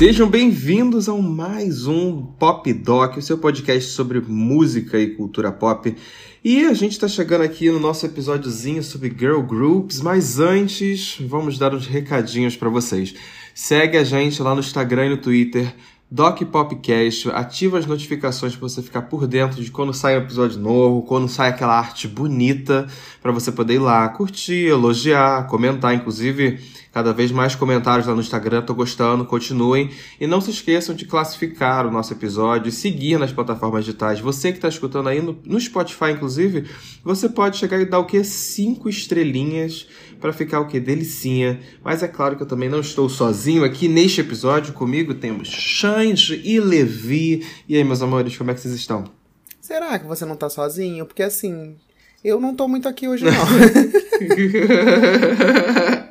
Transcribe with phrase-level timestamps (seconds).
[0.00, 5.94] Sejam bem-vindos a mais um Pop Doc, o seu podcast sobre música e cultura pop.
[6.42, 11.58] E a gente está chegando aqui no nosso episódiozinho sobre girl groups, mas antes vamos
[11.58, 13.14] dar uns recadinhos para vocês.
[13.54, 15.70] Segue a gente lá no Instagram e no Twitter,
[16.12, 20.58] Doc Popcast, ativa as notificações para você ficar por dentro de quando sai um episódio
[20.58, 22.88] novo, quando sai aquela arte bonita,
[23.22, 26.58] para você poder ir lá curtir, elogiar, comentar, inclusive
[26.92, 29.90] cada vez mais comentários lá no Instagram, tô gostando, continuem.
[30.20, 34.18] E não se esqueçam de classificar o nosso episódio e seguir nas plataformas digitais.
[34.20, 36.68] Você que está escutando aí no, no, Spotify, inclusive,
[37.04, 38.22] você pode chegar e dar o que?
[38.24, 39.86] Cinco estrelinhas
[40.20, 40.78] para ficar o que?
[40.78, 41.60] Delicinha.
[41.82, 44.72] Mas é claro que eu também não estou sozinho aqui neste episódio.
[44.72, 47.46] Comigo temos Xande e Levi.
[47.68, 49.04] E aí, meus amores, como é que vocês estão?
[49.60, 51.06] Será que você não tá sozinho?
[51.06, 51.76] Porque assim,
[52.22, 53.32] eu não tô muito aqui hoje, não.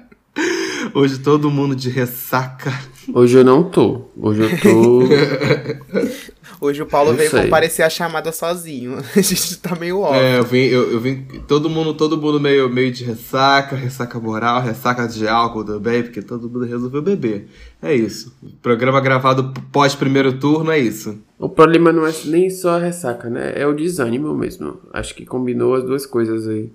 [0.93, 2.73] Hoje todo mundo de ressaca.
[3.13, 4.05] Hoje eu não tô.
[4.17, 5.01] Hoje eu tô.
[6.61, 7.43] Hoje o Paulo veio sei.
[7.43, 8.97] comparecer a chamada sozinho.
[9.15, 10.21] A gente tá meio óbvio.
[10.21, 11.23] É, eu vim, eu, eu, vim.
[11.47, 16.21] Todo mundo, todo mundo meio, meio de ressaca, ressaca moral, ressaca de álcool também, porque
[16.21, 17.47] todo mundo resolveu beber.
[17.81, 18.35] É isso.
[18.61, 21.17] Programa gravado pós primeiro turno, é isso.
[21.37, 23.53] O problema não é nem só a ressaca, né?
[23.55, 24.79] É o desânimo mesmo.
[24.91, 26.69] Acho que combinou as duas coisas aí.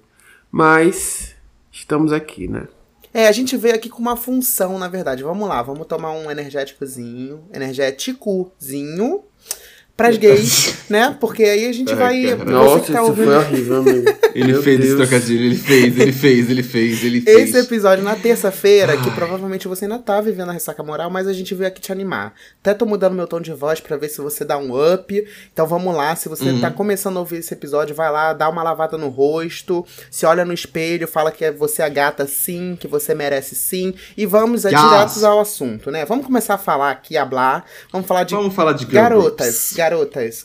[0.50, 1.34] Mas
[1.70, 2.68] estamos aqui, né?
[3.12, 5.22] É, a gente veio aqui com uma função, na verdade.
[5.22, 9.22] Vamos lá, vamos tomar um energéticozinho, energéticozinho
[9.96, 11.16] pras gays, né?
[11.20, 12.44] Porque aí a gente Ai, vai.
[12.44, 13.26] Nossa, tá isso ouvindo...
[13.26, 14.14] foi horrível, amigo.
[14.34, 14.88] Ele Meu fez Deus.
[14.88, 17.48] esse trocadilho, ele fez, ele fez, ele fez, ele fez.
[17.48, 21.32] Esse episódio na terça-feira, que provavelmente você ainda tá vivendo a ressaca moral, mas a
[21.32, 22.34] gente veio aqui te animar.
[22.60, 25.28] Até tô mudando meu tom de voz para ver se você dá um up.
[25.52, 26.60] Então vamos lá, se você uhum.
[26.60, 30.44] tá começando a ouvir esse episódio, vai lá, dá uma lavada no rosto, se olha
[30.44, 33.94] no espelho, fala que você é gata sim, que você merece sim.
[34.16, 34.80] E vamos é, yes.
[34.80, 36.04] diretos ao assunto, né?
[36.04, 37.64] Vamos começar a falar aqui, a hablar.
[37.92, 38.34] Vamos falar de.
[38.34, 39.74] Vamos falar de garotas.
[39.76, 39.83] Garotas.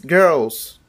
[0.08, 0.80] Girls.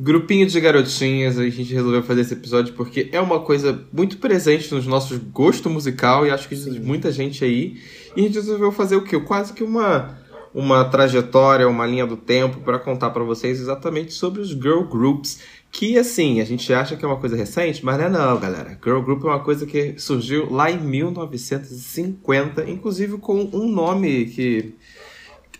[0.00, 4.72] Grupinho de garotinhas, a gente resolveu fazer esse episódio porque é uma coisa muito presente
[4.72, 7.80] nos nossos gostos musical e acho que de muita gente aí.
[8.16, 9.18] E a gente resolveu fazer o quê?
[9.18, 10.16] Quase que uma
[10.54, 15.40] uma trajetória, uma linha do tempo para contar para vocês exatamente sobre os girl groups,
[15.70, 18.78] que assim, a gente acha que é uma coisa recente, mas não é não, galera.
[18.82, 24.74] Girl group é uma coisa que surgiu lá em 1950, inclusive com um nome que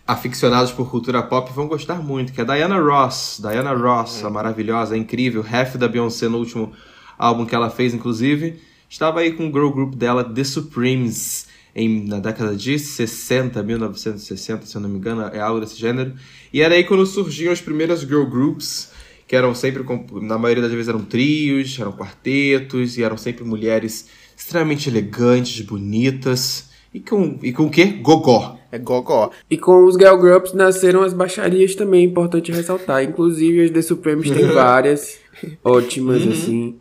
[0.09, 3.39] aficionados por cultura pop vão gostar muito, que é Diana Ross.
[3.43, 6.73] Diana Ross, a maravilhosa, a incrível, half da Beyoncé no último
[7.19, 8.59] álbum que ela fez, inclusive.
[8.89, 14.65] Estava aí com o girl group dela, The Supremes, em, na década de 60, 1960,
[14.65, 16.15] se eu não me engano, é algo desse gênero.
[16.51, 18.91] E era aí quando surgiam as primeiras girl groups,
[19.27, 19.85] que eram sempre,
[20.23, 26.68] na maioria das vezes eram trios, eram quartetos, e eram sempre mulheres extremamente elegantes, bonitas.
[26.93, 27.87] E com, e com o quê?
[27.87, 28.59] Gogó.
[28.71, 29.31] É gogó.
[29.49, 33.03] E com os girl groups nasceram as baixarias também, importante ressaltar.
[33.03, 35.19] Inclusive as The Supremes tem várias
[35.65, 36.33] ótimas, uhum.
[36.33, 36.77] assim.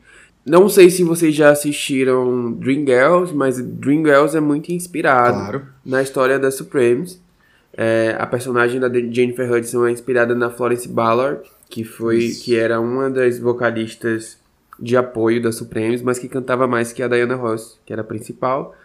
[0.46, 5.66] Não sei se vocês já assistiram Dream Girls, mas Dream Girls é muito inspirado claro.
[5.86, 7.22] na história das Supremes.
[7.74, 12.46] É, a personagem da Jennifer Hudson é inspirada na Florence Ballard, que foi Isso.
[12.46, 14.38] que era uma das vocalistas
[14.80, 18.06] de apoio da Supremes, mas que cantava mais que a Diana Ross, que era a
[18.06, 18.76] principal.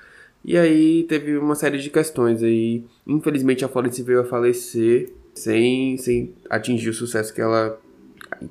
[0.44, 2.84] E aí teve uma série de questões aí.
[3.06, 7.78] Infelizmente a Florence veio a falecer sem, sem atingir o sucesso que ela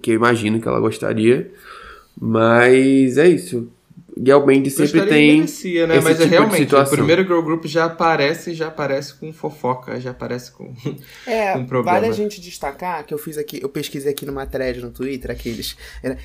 [0.01, 1.51] que eu imagino que ela gostaria.
[2.19, 3.69] Mas é isso.
[4.21, 5.37] Band sempre tem.
[5.37, 5.99] Merecia, né?
[5.99, 10.11] Mas é tipo realmente, o primeiro girl group já aparece, já aparece com fofoca, já
[10.11, 10.73] aparece com.
[11.25, 11.99] É, com problema.
[11.99, 15.31] vale a gente destacar que eu fiz aqui, eu pesquisei aqui numa thread no Twitter,
[15.31, 15.75] aqueles.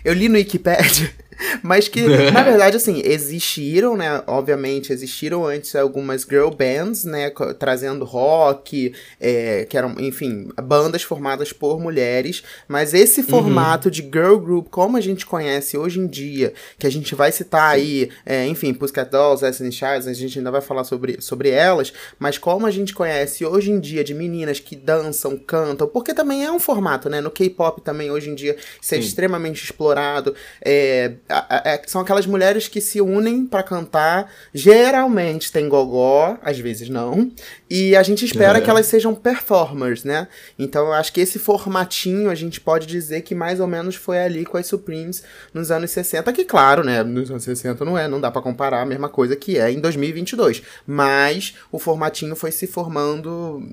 [0.04, 1.10] Eu li no Wikipedia,
[1.62, 2.02] mas que,
[2.32, 4.22] na verdade, assim, existiram, né?
[4.26, 7.30] Obviamente, existiram antes algumas girl bands, né?
[7.58, 13.26] Trazendo rock, é, que eram, enfim, bandas formadas por mulheres, mas esse uhum.
[13.26, 13.92] formato uhum.
[13.92, 17.74] de girl group, como a gente conhece hoje em dia, que a gente vai citar
[17.74, 17.85] aí,
[18.24, 22.38] é, enfim, Pussycat Dolls, Destiny Childs, a gente ainda vai falar sobre, sobre elas, mas
[22.38, 26.50] como a gente conhece hoje em dia de meninas que dançam, cantam, porque também é
[26.50, 27.20] um formato, né?
[27.20, 29.04] No K-pop também hoje em dia isso é Sim.
[29.04, 30.34] extremamente explorado.
[30.64, 36.88] É, é, são aquelas mulheres que se unem para cantar, geralmente tem gogó, às vezes
[36.88, 37.30] não,
[37.68, 38.60] e a gente espera é.
[38.60, 40.28] que elas sejam performers, né?
[40.58, 44.18] Então eu acho que esse formatinho a gente pode dizer que mais ou menos foi
[44.18, 45.22] ali com as Supremes
[45.52, 48.42] nos anos 60, que claro, né, nos anos 60 60 não é, não dá para
[48.42, 50.62] comparar a mesma coisa que é em 2022.
[50.86, 53.68] Mas o formatinho foi se formando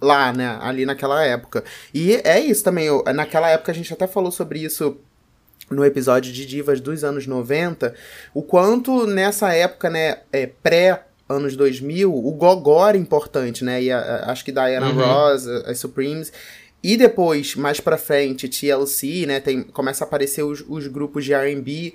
[0.00, 1.64] lá, né, ali naquela época.
[1.94, 4.98] E é isso também, eu, naquela época a gente até falou sobre isso
[5.70, 7.92] no episódio de divas dos anos 90,
[8.32, 13.82] o quanto nessa época, né, é, pré anos 2000, o gogó era importante, né?
[13.82, 14.94] E a, a, acho que Diana uhum.
[14.94, 16.32] Ross, as Supremes.
[16.82, 19.40] E depois, mais pra frente, TLC, né?
[19.40, 21.92] Tem, começa a aparecer os, os grupos de R&B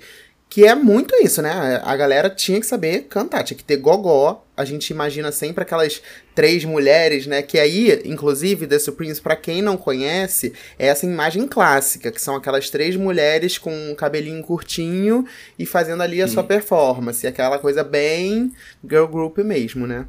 [0.52, 1.80] que é muito isso, né?
[1.82, 4.44] A galera tinha que saber cantar, tinha que ter gogó.
[4.54, 6.02] A gente imagina sempre aquelas
[6.34, 7.40] três mulheres, né?
[7.40, 12.36] Que aí, inclusive, The Supremes, para quem não conhece, é essa imagem clássica, que são
[12.36, 15.24] aquelas três mulheres com um cabelinho curtinho
[15.58, 16.34] e fazendo ali a Sim.
[16.34, 17.26] sua performance.
[17.26, 18.52] Aquela coisa bem
[18.86, 20.06] girl group mesmo, né?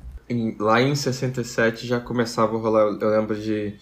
[0.60, 3.76] Lá em 67 já começava a rolar, eu lembro de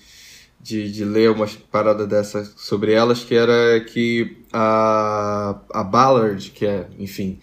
[0.61, 6.65] de, de ler umas paradas dessas sobre elas, que era que a, a Ballard, que
[6.65, 7.39] é, enfim,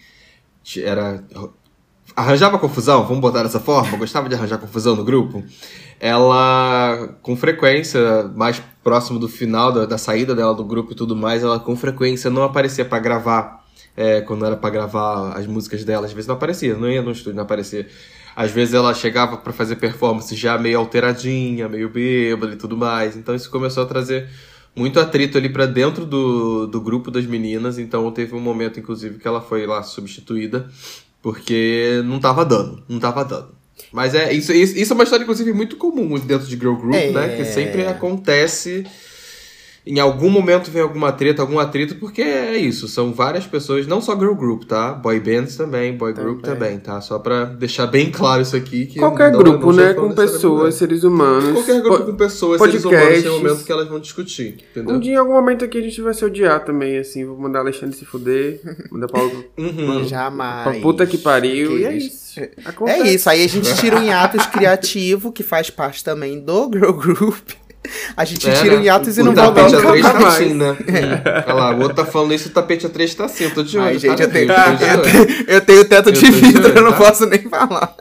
[0.77, 1.23] era.
[2.15, 5.43] arranjava confusão, vamos botar dessa forma, gostava de arranjar confusão no grupo.
[5.99, 11.15] Ela, com frequência, mais próximo do final da, da saída dela do grupo e tudo
[11.15, 13.59] mais, ela com frequência não aparecia para gravar.
[13.97, 17.11] É, quando era para gravar as músicas dela, às vezes não aparecia, não ia no
[17.11, 17.85] estúdio, não aparecia.
[18.35, 23.15] Às vezes ela chegava para fazer performance já meio alteradinha, meio bêbada e tudo mais.
[23.17, 24.29] Então isso começou a trazer
[24.75, 27.77] muito atrito ali para dentro do, do grupo das meninas.
[27.77, 30.69] Então teve um momento, inclusive, que ela foi lá substituída
[31.21, 33.59] porque não tava dando, não tava dando.
[33.91, 37.11] Mas é isso, isso é uma história, inclusive, muito comum dentro de girl group, é...
[37.11, 37.35] né?
[37.35, 38.85] Que sempre acontece
[39.89, 43.99] em algum momento vem alguma treta, algum atrito, porque é isso, são várias pessoas, não
[43.99, 44.93] só girl group, tá?
[44.93, 46.31] Boy bands também, boy também.
[46.31, 47.01] group também, tá?
[47.01, 48.85] Só pra deixar bem claro isso aqui.
[48.85, 49.93] Que Qualquer não, grupo, não né?
[49.95, 51.53] Com pessoas, seres humanos.
[51.53, 52.83] Qualquer grupo com pessoas, podcasts.
[52.83, 54.95] seres humanos, tem um momento que elas vão discutir, entendeu?
[54.95, 57.25] Um dia, em algum momento aqui, a gente vai se odiar também, assim.
[57.25, 59.43] Vou mandar Alexandre se fuder, mandar Paulo...
[59.57, 60.03] uhum.
[60.03, 60.63] Jamais.
[60.63, 62.39] Pra puta que pariu, e é isso.
[62.63, 63.01] Acontece.
[63.01, 66.91] É isso, aí a gente tira um hiatus criativo, que faz parte também do girl
[66.91, 67.49] group.
[68.15, 68.81] A gente é, tira né?
[68.81, 70.01] o hiatus e não volta nunca mais.
[70.01, 70.77] O tapete A3 tá assim, né?
[70.87, 71.43] É.
[71.47, 73.45] Olha lá, o outro tá falando isso, o tapete A3 tá assim.
[73.45, 73.87] Eu tô de olho.
[73.87, 77.25] Ai, gente, tá eu, tenho, eu, tenho, eu tenho teto de vidro, eu não posso
[77.25, 77.95] nem falar.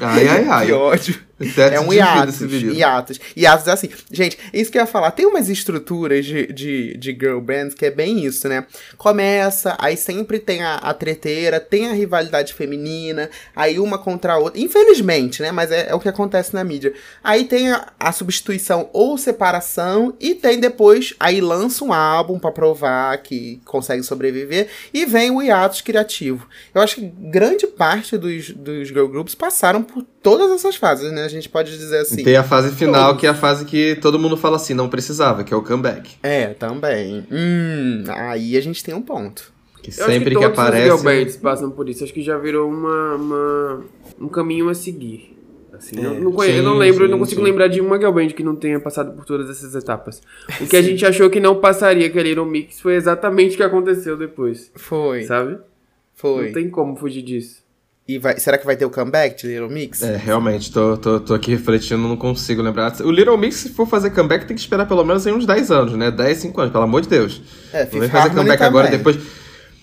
[0.00, 0.66] Ai, ai, ai.
[0.66, 1.14] Que ódio.
[1.72, 3.20] É um hiatus, hiatus.
[3.36, 3.90] Hiatus é assim.
[4.10, 5.10] Gente, isso que eu ia falar.
[5.10, 8.66] Tem umas estruturas de, de, de girl bands que é bem isso, né?
[8.96, 14.38] Começa, aí sempre tem a, a treteira, tem a rivalidade feminina, aí uma contra a
[14.38, 14.60] outra.
[14.60, 15.52] Infelizmente, né?
[15.52, 16.92] Mas é, é o que acontece na mídia.
[17.22, 22.52] Aí tem a, a, substituição ou separação, e tem depois, aí lança um álbum para
[22.52, 26.46] provar que consegue sobreviver, e vem o hiatus criativo.
[26.74, 31.28] Eu acho que grande parte dos, dos girl groups passaram por todas essas fases, né?
[31.32, 32.22] A gente pode dizer assim.
[32.22, 33.20] Tem a fase final, todos.
[33.20, 36.10] que é a fase que todo mundo fala assim, não precisava, que é o comeback.
[36.22, 37.26] É, também.
[37.30, 39.52] Hum, aí a gente tem um ponto.
[39.82, 40.92] Que sempre que, que aparece.
[40.92, 42.04] Os girl passam por isso.
[42.04, 43.84] Acho que já virou uma, uma
[44.20, 45.36] um caminho a seguir.
[45.72, 47.46] Assim, é, não, conheço, sim, eu não lembro, sim, eu não consigo sim.
[47.46, 50.20] lembrar de uma girl band que não tenha passado por todas essas etapas.
[50.60, 53.56] O que a gente achou que não passaria, que era Little Mix, foi exatamente o
[53.56, 54.70] que aconteceu depois.
[54.76, 55.24] Foi.
[55.24, 55.58] Sabe?
[56.14, 56.46] Foi.
[56.46, 57.61] Não tem como fugir disso.
[58.06, 60.02] E vai, será que vai ter o comeback de Little Mix?
[60.02, 62.92] É, realmente, tô, tô, tô aqui refletindo, não consigo lembrar.
[63.00, 65.92] O Little Mix, se for fazer comeback, tem que esperar pelo menos uns 10 anos,
[65.92, 66.10] né?
[66.10, 67.40] 10, 5 anos, pelo amor de Deus.
[67.72, 68.68] É, Fifth Vai fazer comeback também.
[68.68, 69.16] agora, depois...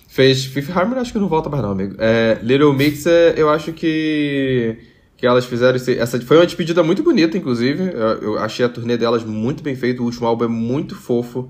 [0.10, 1.96] Fez Fifth Harmony, acho que não volta mais não, amigo.
[2.00, 4.78] É, Little Mix, é, eu acho que
[5.16, 8.70] que elas fizeram esse, essa foi uma despedida muito bonita inclusive eu, eu, achei a
[8.70, 11.50] turnê delas muito bem feita o último álbum é muito fofo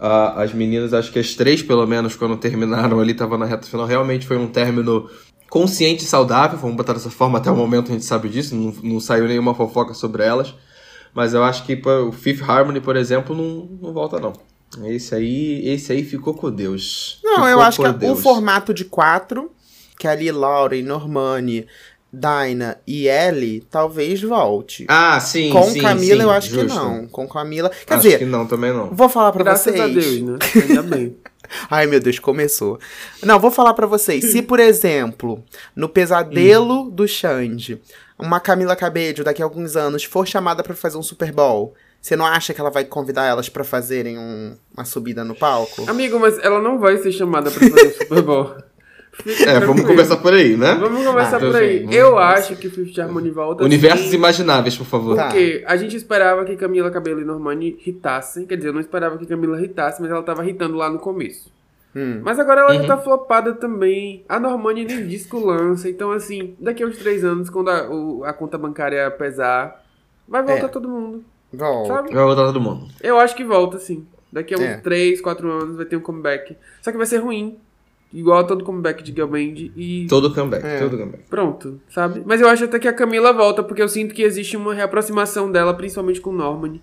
[0.00, 3.66] uh, as meninas acho que as três pelo menos quando terminaram ali tava na reta
[3.66, 5.06] final realmente foi um término
[5.50, 8.72] consciente e saudável, vamos botar dessa forma, até o momento a gente sabe disso, não,
[8.82, 10.54] não saiu nenhuma fofoca sobre elas.
[11.12, 14.32] Mas eu acho que o Fifth Harmony, por exemplo, não, não volta não.
[14.84, 17.18] Esse aí, esse aí ficou com Deus.
[17.24, 18.18] Não, ficou eu acho que Deus.
[18.18, 19.50] o formato de quatro,
[19.98, 21.66] que é ali Lauren, Normani,
[22.12, 24.84] Dinah e Ellie, talvez volte.
[24.88, 26.66] Ah, sim, Com sim, Camila sim, eu acho justo.
[26.68, 27.08] que não.
[27.08, 28.90] Com Camila, quer acho dizer, que não também não.
[28.90, 29.74] Vou falar para vocês.
[29.74, 30.38] Graças a Deus, né?
[30.68, 31.16] Ainda bem.
[31.70, 32.78] Ai, meu Deus, começou.
[33.22, 34.24] Não, vou falar para vocês.
[34.24, 35.42] Se, por exemplo,
[35.74, 36.90] no Pesadelo hum.
[36.90, 37.80] do Xande,
[38.18, 42.16] uma Camila Cabello daqui a alguns anos for chamada para fazer um Super Bowl, você
[42.16, 45.88] não acha que ela vai convidar elas para fazerem um, uma subida no palco?
[45.88, 48.56] Amigo, mas ela não vai ser chamada para fazer um Super Bowl.
[49.46, 50.74] É, vamos começar por aí, né?
[50.74, 51.86] Vamos começar ah, por aí.
[51.90, 53.64] Eu acho que Fifth Harmony volta.
[53.64, 55.16] Universos assim, imagináveis, por favor.
[55.16, 55.72] Porque tá.
[55.72, 58.46] a gente esperava que Camila Cabelo e Normani hitassem.
[58.46, 61.52] Quer dizer, eu não esperava que Camila hitasse, mas ela tava hitando lá no começo.
[61.94, 62.20] Hum.
[62.22, 62.82] Mas agora ela uhum.
[62.82, 64.24] já tá flopada também.
[64.28, 65.88] A Normani nem disco lança.
[65.88, 69.84] Então, assim, daqui a uns três anos, quando a, o, a conta bancária pesar,
[70.26, 70.68] vai voltar é.
[70.68, 71.24] todo mundo.
[71.52, 71.94] Volta.
[71.94, 72.14] Sabe?
[72.14, 72.86] Vai voltar todo mundo.
[73.02, 74.06] Eu acho que volta, sim.
[74.32, 74.76] Daqui a uns é.
[74.76, 76.56] 3, 4 anos vai ter um comeback.
[76.80, 77.58] Só que vai ser ruim.
[78.12, 80.06] Igual a todo comeback de Girl Band e.
[80.08, 80.78] Todo comeback, é.
[80.80, 81.24] todo comeback.
[81.28, 82.22] Pronto, sabe?
[82.26, 85.50] Mas eu acho até que a Camila volta, porque eu sinto que existe uma reaproximação
[85.50, 86.80] dela, principalmente com Norman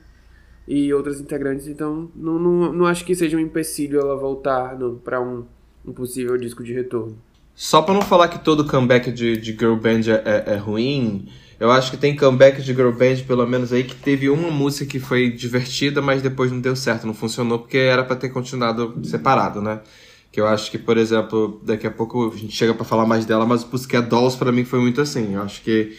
[0.66, 1.68] e outras integrantes.
[1.68, 5.44] Então, não, não, não acho que seja um empecilho ela voltar não, pra um,
[5.86, 7.18] um possível disco de retorno.
[7.54, 11.28] só pra não falar que todo comeback de, de girl band é, é, é ruim,
[11.60, 14.86] eu acho que tem comeback de girl band, pelo menos aí, que teve uma música
[14.86, 18.98] que foi divertida, mas depois não deu certo, não funcionou, porque era para ter continuado
[19.04, 19.82] separado, né?
[20.38, 23.26] Que eu acho que, por exemplo, daqui a pouco a gente chega para falar mais
[23.26, 25.34] dela, mas o Pussycat Dolls para mim foi muito assim.
[25.34, 25.98] Eu acho que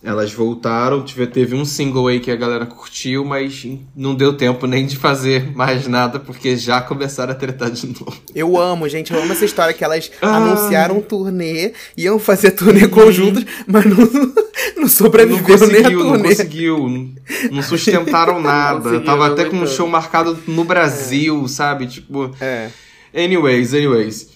[0.00, 3.66] elas voltaram, teve um single aí que a galera curtiu, mas
[3.96, 8.16] não deu tempo nem de fazer mais nada, porque já começaram a tretar de novo.
[8.32, 10.36] Eu amo, gente, eu amo essa história que elas ah.
[10.36, 13.96] anunciaram um turnê, iam fazer turnê conjuntos, mas não,
[14.82, 16.16] não sobreviveram nem a turnê.
[16.16, 17.12] Não conseguiu,
[17.50, 19.00] não sustentaram nada.
[19.00, 21.48] Tava até com um show marcado no Brasil, é.
[21.48, 21.88] sabe?
[21.88, 22.30] Tipo.
[22.40, 22.70] É.
[23.14, 24.28] Anyways, anyways.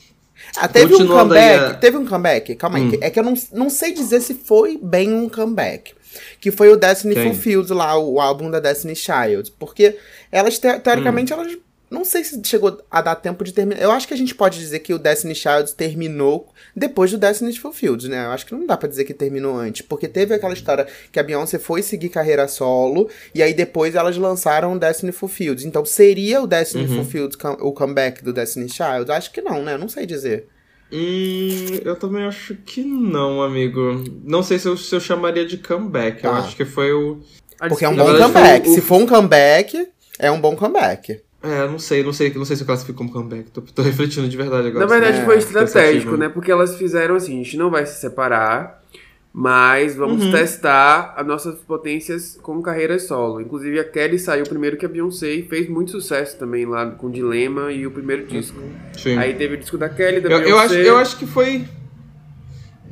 [0.56, 1.64] Ah, teve um comeback.
[1.64, 1.74] A...
[1.74, 2.84] Teve um comeback, calma aí.
[2.84, 2.98] Hum.
[3.00, 5.92] É que eu não, não sei dizer se foi bem um comeback.
[6.40, 7.24] Que foi o Destiny Quem?
[7.24, 9.52] Fulfilled lá, o álbum da Destiny Child.
[9.58, 9.96] Porque
[10.30, 11.40] elas, te, teoricamente, hum.
[11.40, 11.56] elas
[11.94, 13.80] não sei se chegou a dar tempo de terminar.
[13.80, 17.56] Eu acho que a gente pode dizer que o Destiny Child terminou depois do Destiny
[17.56, 18.26] Fulfilled, né?
[18.26, 21.18] Eu acho que não dá para dizer que terminou antes, porque teve aquela história que
[21.18, 25.66] a Beyoncé foi seguir carreira solo e aí depois elas lançaram o Destiny Fulfilled.
[25.66, 26.96] Então seria o Destiny uhum.
[26.96, 29.10] Fulfilled o comeback do Destiny Child?
[29.10, 29.78] Acho que não, né?
[29.78, 30.48] Não sei dizer.
[30.92, 34.04] Hum, eu também acho que não, amigo.
[34.22, 36.22] Não sei se eu, se eu chamaria de comeback.
[36.22, 36.38] Eu ah.
[36.38, 37.20] acho que foi o.
[37.68, 38.68] Porque é um bom comeback.
[38.68, 38.74] O...
[38.74, 41.20] Se for um comeback, é um bom comeback.
[41.44, 43.50] É, não sei, não sei, não sei se eu classifico como comeback.
[43.50, 44.86] Tô, tô refletindo de verdade agora.
[44.86, 46.28] Na verdade é, foi estratégico, né?
[46.28, 48.82] Porque elas fizeram assim, a gente não vai se separar,
[49.30, 50.32] mas vamos uhum.
[50.32, 53.42] testar as nossas potências com carreira solo.
[53.42, 57.10] Inclusive a Kelly saiu primeiro que a Beyoncé e fez muito sucesso também lá com
[57.10, 58.58] Dilema e o primeiro disco.
[58.96, 59.18] Sim.
[59.18, 60.50] Aí teve o disco da Kelly, da eu, Beyoncé.
[60.50, 61.66] Eu acho, eu acho que foi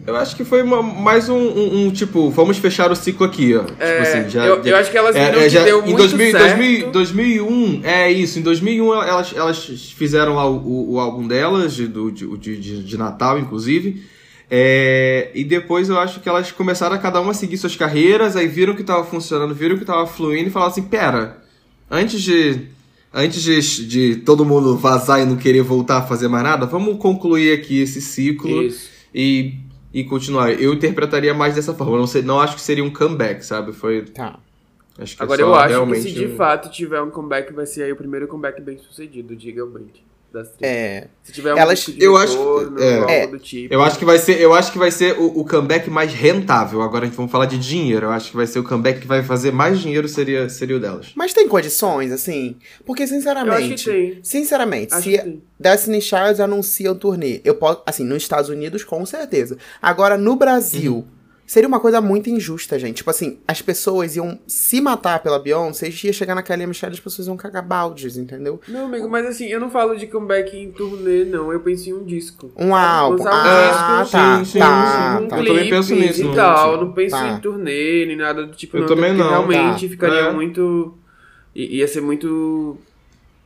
[0.04, 3.54] eu acho que foi uma, mais um, um, um, tipo, vamos fechar o ciclo aqui,
[3.54, 3.62] ó.
[3.64, 5.64] Tipo é, tipo assim, já, eu, já, eu acho que elas é, viram é, já,
[5.64, 6.56] deu em muito 2000, certo.
[6.58, 9.64] 2000, 2001, é isso, em 2001 elas, elas
[9.96, 14.02] fizeram lá o, o, o álbum delas, de, do, de, de, de Natal, inclusive.
[14.50, 18.46] É, e depois eu acho que elas começaram a cada uma seguir suas carreiras, aí
[18.48, 21.38] viram que tava funcionando, viram que tava fluindo e falaram assim, pera,
[21.90, 22.60] antes de
[23.14, 26.98] antes de, de, todo mundo vazar e não querer voltar a fazer mais nada, vamos
[26.98, 28.88] concluir aqui esse ciclo Isso.
[29.14, 29.54] e
[29.92, 30.52] e continuar.
[30.52, 31.98] Eu interpretaria mais dessa forma.
[31.98, 33.72] Não, sei, não acho que seria um comeback, sabe?
[33.72, 34.02] Foi.
[34.02, 34.38] Tá.
[34.98, 37.84] Acho que é Agora eu acho que se de fato tiver um comeback, vai ser
[37.84, 39.96] aí o primeiro comeback bem sucedido, diga o Brent
[40.32, 41.08] das É.
[41.22, 43.72] Se tiver um Elas, tipo eu acho, é, é, tipo.
[43.72, 46.82] Eu acho que vai ser, eu acho que vai ser o, o, comeback mais rentável.
[46.82, 48.06] Agora a gente vamos falar de dinheiro.
[48.06, 50.80] Eu acho que vai ser o comeback que vai fazer mais dinheiro seria seria o
[50.80, 51.12] delas.
[51.14, 52.56] Mas tem condições assim?
[52.84, 54.20] Porque sinceramente, eu acho que tem.
[54.22, 59.04] sinceramente, acho se Destiny Child anuncia um turnê, eu posso, assim, nos Estados Unidos com
[59.06, 59.56] certeza.
[59.80, 61.21] Agora no Brasil, uhum
[61.52, 62.96] Seria uma coisa muito injusta, gente.
[62.96, 66.96] Tipo assim, as pessoas iam se matar pela Beyoncé, e ia chegar naquela Michelle e
[66.96, 68.58] as pessoas iam cagar baldes, entendeu?
[68.66, 71.52] Não, amigo, mas assim, eu não falo de comeback em turnê, não.
[71.52, 72.50] Eu penso em um disco.
[72.56, 73.24] Um álbum.
[73.24, 75.38] Um ah, disco, tá, sim, sim, tá, sim, um tá.
[75.40, 76.22] Eu também penso nisso.
[76.22, 76.80] E tal.
[76.80, 77.28] Não penso tá.
[77.28, 78.78] em turnê, nem nada do tipo.
[78.78, 79.28] Eu não, também não.
[79.28, 79.90] Realmente tá.
[79.90, 80.32] ficaria é.
[80.32, 80.96] muito...
[81.54, 82.78] Ia ser muito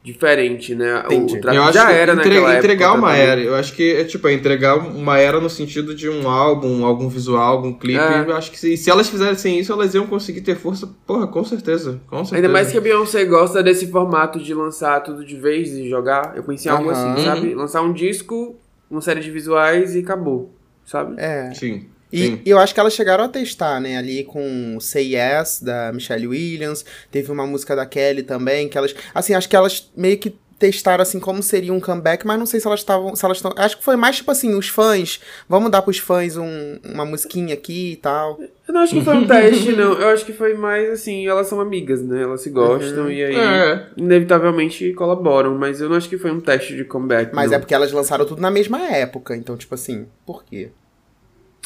[0.06, 1.02] diferente, né?
[1.06, 1.40] Entendi.
[1.40, 3.22] O já era entre, entregar época, uma também.
[3.22, 3.40] era.
[3.40, 7.08] Eu acho que é tipo é entregar uma era no sentido de um álbum, algum
[7.08, 7.98] visual, algum clipe.
[7.98, 8.20] É.
[8.20, 10.88] Eu acho que se, se elas fizessem isso, elas iam conseguir ter força.
[11.04, 12.36] Porra, com certeza, com certeza.
[12.36, 16.34] Ainda mais que a Beyoncé gosta desse formato de lançar tudo de vez e jogar.
[16.36, 17.52] Eu pensei em algo assim, sabe?
[17.52, 18.54] Lançar um disco,
[18.88, 21.16] uma série de visuais e acabou, sabe?
[21.18, 21.52] É.
[21.52, 21.86] Sim.
[22.12, 23.96] E, eu acho que elas chegaram a testar, né?
[23.96, 26.84] Ali com Say Yes, da Michelle Williams.
[27.10, 28.94] Teve uma música da Kelly também, que elas.
[29.14, 32.60] Assim, acho que elas meio que testaram assim como seria um comeback, mas não sei
[32.60, 35.70] se elas estavam, se elas estão, acho que foi mais tipo assim, os fãs, vamos
[35.70, 38.40] dar pros fãs um, uma musiquinha aqui e tal.
[38.66, 39.92] Eu não acho que foi um teste, não.
[39.92, 42.22] Eu acho que foi mais assim, elas são amigas, né?
[42.22, 43.10] Elas se gostam uhum.
[43.10, 43.86] e aí é.
[43.96, 47.34] inevitavelmente colaboram, mas eu não acho que foi um teste de comeback.
[47.34, 47.56] Mas não.
[47.56, 50.70] é porque elas lançaram tudo na mesma época, então tipo assim, por quê?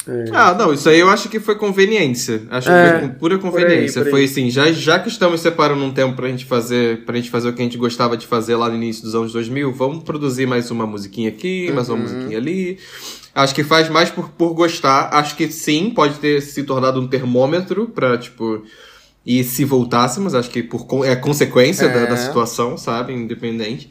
[0.06, 0.24] É.
[0.32, 2.42] Ah, não, isso aí eu acho que foi conveniência.
[2.50, 4.02] Acho é, que foi pura conveniência.
[4.02, 4.24] Por aí, por aí.
[4.24, 7.48] Foi assim, já, já que estamos separando um tempo pra gente fazer, pra gente fazer
[7.48, 10.46] o que a gente gostava de fazer lá no início dos anos 2000, vamos produzir
[10.46, 11.74] mais uma musiquinha aqui, uhum.
[11.74, 12.02] mais uma uhum.
[12.02, 12.78] musiquinha ali.
[13.34, 15.10] Acho que faz mais por, por gostar.
[15.12, 18.64] Acho que sim, pode ter se tornado um termômetro pra, tipo,
[19.24, 21.88] e se voltássemos, acho que por é consequência é.
[21.88, 23.90] Da, da situação, sabe, independente.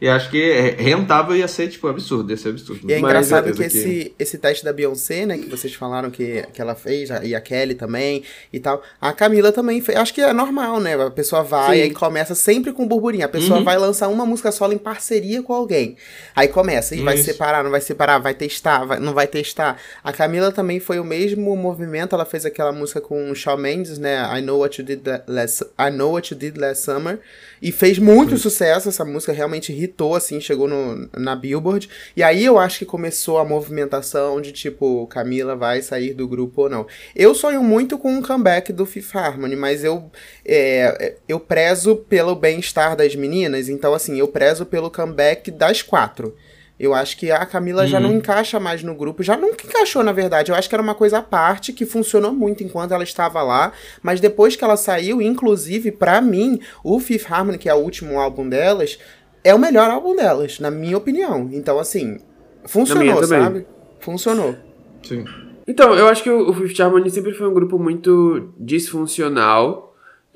[0.00, 2.88] E acho que é rentável ia ser, tipo, absurdo, ia ser absurdo.
[2.88, 4.14] E é engraçado que esse, que...
[4.16, 7.74] esse teste da Beyoncé, né, que vocês falaram que, que ela fez, e a Kelly
[7.74, 9.98] também e tal, a Camila também fez.
[9.98, 10.94] Acho que é normal, né?
[10.94, 13.24] A pessoa vai e começa sempre com burburinho.
[13.24, 13.64] A pessoa uhum.
[13.64, 15.96] vai lançar uma música solo em parceria com alguém.
[16.34, 19.80] Aí começa, e vai separar, não vai separar, vai testar, vai, não vai testar.
[20.04, 23.98] A Camila também foi o mesmo movimento, ela fez aquela música com o Shawn Mendes,
[23.98, 24.22] né?
[24.38, 27.18] I Know What You Did Last, I Know What You Did Last Summer.
[27.60, 31.88] E fez muito sucesso essa música, realmente hitou, assim, chegou no, na Billboard.
[32.16, 36.62] E aí eu acho que começou a movimentação de tipo, Camila vai sair do grupo
[36.62, 36.86] ou não.
[37.14, 40.10] Eu sonho muito com um comeback do Fifth Harmony, mas eu,
[40.44, 46.34] é, eu prezo pelo bem-estar das meninas, então assim, eu prezo pelo comeback das quatro.
[46.78, 47.88] Eu acho que a Camila uhum.
[47.88, 48.16] já não uhum.
[48.16, 49.22] encaixa mais no grupo.
[49.22, 50.52] Já nunca encaixou, na verdade.
[50.52, 53.72] Eu acho que era uma coisa à parte que funcionou muito enquanto ela estava lá.
[54.02, 58.20] Mas depois que ela saiu, inclusive, para mim, o Fifth Harmony, que é o último
[58.20, 58.98] álbum delas,
[59.42, 61.48] é o melhor álbum delas, na minha opinião.
[61.52, 62.18] Então, assim,
[62.64, 63.66] funcionou, sabe?
[63.98, 64.54] Funcionou.
[65.02, 65.24] Sim.
[65.66, 69.87] Então, eu acho que o Fifth Harmony sempre foi um grupo muito disfuncional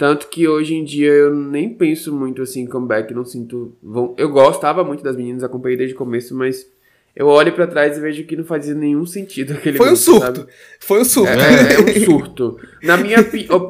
[0.03, 3.73] tanto que hoje em dia eu nem penso muito assim em comeback, não sinto.
[4.17, 6.69] Eu gostava muito das meninas, acompanhei desde o começo, mas
[7.15, 10.05] eu olho para trás e vejo que não fazia nenhum sentido aquele Foi grupo, um
[10.05, 10.41] surto.
[10.41, 10.53] Sabe?
[10.81, 11.31] Foi um surto.
[11.31, 12.59] É, é um surto.
[12.83, 13.19] Na minha,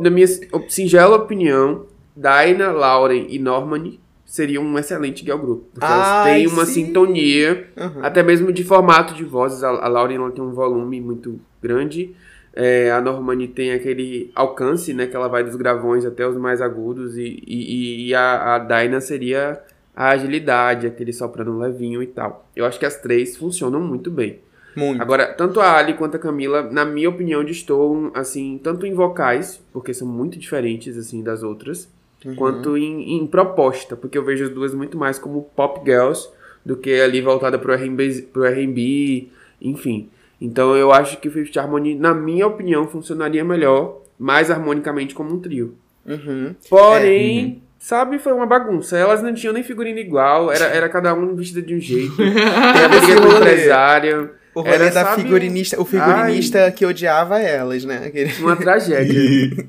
[0.01, 0.27] na minha
[0.71, 1.85] singela opinião,
[2.17, 5.65] Dinah, Lauren e Norman seriam um excelente girl group.
[5.75, 6.87] Porque Ai, elas têm uma sim.
[6.87, 8.03] sintonia, uhum.
[8.03, 9.63] até mesmo de formato de vozes.
[9.63, 12.17] A, a Lauren ela tem um volume muito grande.
[12.55, 15.07] É, a Normani tem aquele alcance, né?
[15.07, 17.17] Que ela vai dos gravões até os mais agudos.
[17.17, 19.61] E, e, e a, a Dyna seria
[19.95, 22.49] a agilidade, aquele soprano levinho e tal.
[22.55, 24.41] Eu acho que as três funcionam muito bem.
[24.75, 25.03] Muito.
[25.03, 29.63] Agora, tanto a Ali quanto a Camila, na minha opinião, destoam, assim, tanto em vocais,
[29.73, 31.93] porque são muito diferentes, assim, das outras,
[32.25, 32.35] uhum.
[32.35, 36.27] quanto em, em, proposta, porque eu vejo as duas muito mais como pop girls
[36.65, 39.29] do que ali voltada pro R&B, pro R&B
[39.63, 40.09] enfim.
[40.43, 45.33] Então eu acho que o Fifth Harmony, na minha opinião, funcionaria melhor, mais harmonicamente como
[45.33, 45.77] um trio.
[46.05, 46.53] Uhum.
[46.69, 47.43] Porém, é.
[47.45, 47.61] uhum.
[47.79, 48.99] sabe, foi uma bagunça.
[48.99, 52.17] Elas não tinham nem figurino igual, era, era cada um vestida de um jeito.
[52.19, 54.31] Tem a briga com empresário.
[54.53, 58.07] O rolê era, da sabe, figurinista, o figurinista ai, que odiava elas, né?
[58.07, 58.33] Aquele...
[58.41, 59.15] Uma tragédia.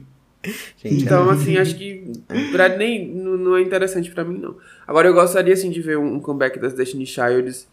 [0.75, 1.33] Gente, então, é...
[1.35, 2.11] assim, acho que
[2.51, 4.57] pra, nem, não, não é interessante para mim, não.
[4.87, 7.67] Agora, eu gostaria, assim, de ver um, um comeback das Destiny Childs,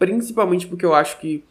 [0.00, 1.44] principalmente porque eu acho que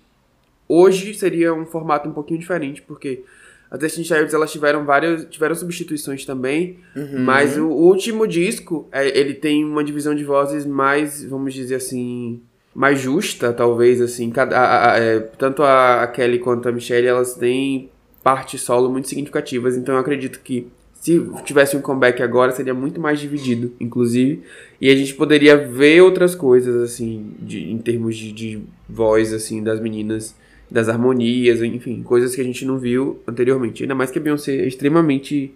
[0.72, 3.24] Hoje seria um formato um pouquinho diferente, porque
[3.72, 7.24] as Destiny Childs elas tiveram várias tiveram substituições também, uhum.
[7.24, 12.40] mas o, último disco é, ele tem uma divisão de vozes mais, vamos dizer assim,
[12.74, 14.30] mais justa, talvez assim.
[14.30, 17.90] Cada, a, a, é, tanto a, a Kelly quanto a Michelle elas têm
[18.24, 20.68] partes solo muito significativas, então eu acredito que
[21.02, 24.44] se tivesse um comeback agora, seria muito mais dividido, inclusive.
[24.82, 29.64] E a gente poderia ver outras coisas, assim, de, em termos de, de voz, assim,
[29.64, 30.36] das meninas
[30.70, 33.84] das harmonias, enfim, coisas que a gente não viu anteriormente.
[33.84, 35.54] Ainda mais que a Beyoncé é extremamente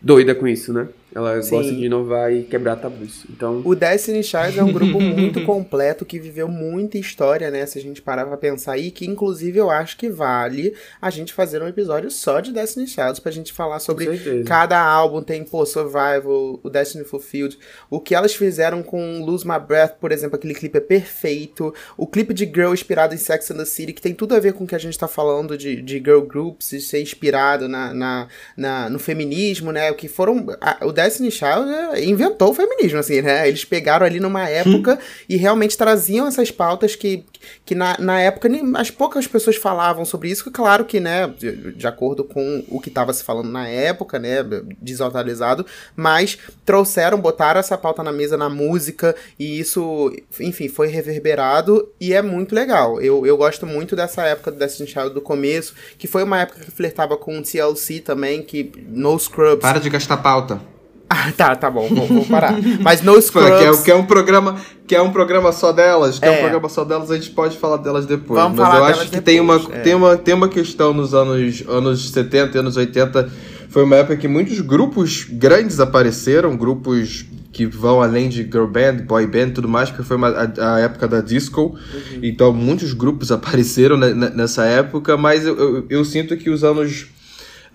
[0.00, 0.88] doida com isso, né?
[1.14, 1.50] Ela Sim.
[1.50, 3.24] gosta de inovar e quebrar tabus.
[3.30, 3.62] Então...
[3.64, 7.64] O Destiny Child é um grupo muito completo que viveu muita história, né?
[7.66, 11.32] Se a gente parar pra pensar aí, que inclusive eu acho que vale a gente
[11.32, 15.22] fazer um episódio só de Destiny Child pra gente falar sobre cada álbum.
[15.22, 17.58] Tem, pô, Survival, o Destiny Fulfilled.
[17.90, 21.74] O que elas fizeram com Lose My Breath, por exemplo, aquele clipe é perfeito.
[21.96, 24.52] O clipe de Girl inspirado em Sex and the City, que tem tudo a ver
[24.52, 27.94] com o que a gente tá falando de, de girl groups, de ser inspirado na,
[27.94, 29.90] na, na no feminismo, né?
[29.90, 30.46] O que foram.
[30.60, 33.46] A, o Destiny Child é, inventou o feminismo, assim, né?
[33.46, 37.24] Eles pegaram ali numa época e realmente traziam essas pautas que,
[37.64, 41.72] que na, na época as poucas pessoas falavam sobre isso, que claro que, né, de,
[41.72, 44.38] de acordo com o que estava se falando na época, né,
[44.82, 51.88] desatualizado, mas trouxeram, botaram essa pauta na mesa na música e isso, enfim, foi reverberado
[52.00, 53.00] e é muito legal.
[53.00, 56.64] Eu, eu gosto muito dessa época do Destiny Child do começo, que foi uma época
[56.64, 59.60] que flertava com o TLC também, que No Scrubs.
[59.60, 60.60] Para de gastar pauta.
[61.18, 62.54] Ah, tá, tá bom, vou, vou parar.
[62.80, 63.58] Mas no Scrubs...
[63.58, 66.28] que, é, que é um programa que é um programa só delas, que é.
[66.28, 66.32] é.
[66.32, 68.40] um programa só delas, a gente pode falar delas depois.
[68.40, 69.80] Vamos Mas eu acho que depois, tem uma, é.
[69.80, 73.30] tem, uma, tem uma questão nos anos, anos 70 e anos 80,
[73.68, 79.04] foi uma época que muitos grupos grandes apareceram, grupos que vão além de girl band,
[79.06, 82.20] boy band e tudo mais, porque foi uma, a, a, época da disco, uhum.
[82.22, 87.08] então muitos grupos apareceram nessa época, mas eu, eu, eu sinto que os anos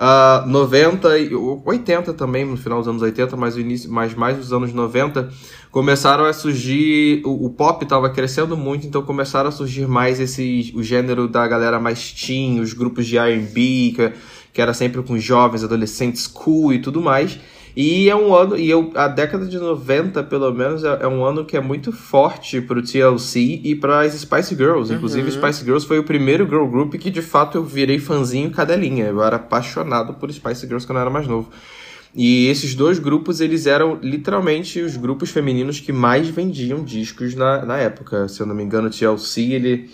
[0.04, 4.52] Uh, 90 e 80 também, no final dos anos 80, mas, início, mas mais nos
[4.52, 5.30] anos 90,
[5.72, 7.22] começaram a surgir.
[7.24, 11.48] O, o pop estava crescendo muito, então começaram a surgir mais esse, o gênero da
[11.48, 14.14] galera mais teen, os grupos de RB, que,
[14.52, 17.40] que era sempre com jovens, adolescentes, cool e tudo mais.
[17.76, 21.26] E é um ano, e eu, a década de 90, pelo menos, é, é um
[21.26, 24.92] ano que é muito forte pro TLC e para as Spice Girls.
[24.92, 24.98] Uhum.
[24.98, 29.06] Inclusive, Spice Girls foi o primeiro girl group que de fato eu virei fãzinho cadelinha.
[29.06, 31.50] Eu era apaixonado por Spice Girls quando eu era mais novo.
[32.16, 37.66] E esses dois grupos, eles eram literalmente os grupos femininos que mais vendiam discos na,
[37.66, 38.28] na época.
[38.28, 39.90] Se eu não me engano, o TLC, ele,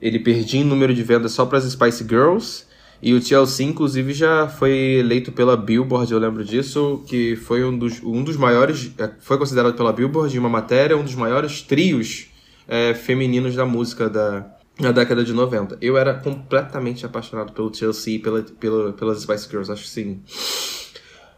[0.00, 2.69] ele perdia em número de vendas só para as Spice Girls
[3.02, 7.76] E o TLC, inclusive, já foi eleito pela Billboard, eu lembro disso, que foi um
[7.76, 11.62] dos, um dos maiores, é, foi considerado pela Billboard em uma matéria, um dos maiores
[11.62, 12.26] trios
[12.68, 14.46] é, femininos da música da,
[14.78, 15.78] da década de 90.
[15.80, 20.20] Eu era completamente apaixonado pelo TLC e pela, pela, pelas Spice Girls, acho que sim.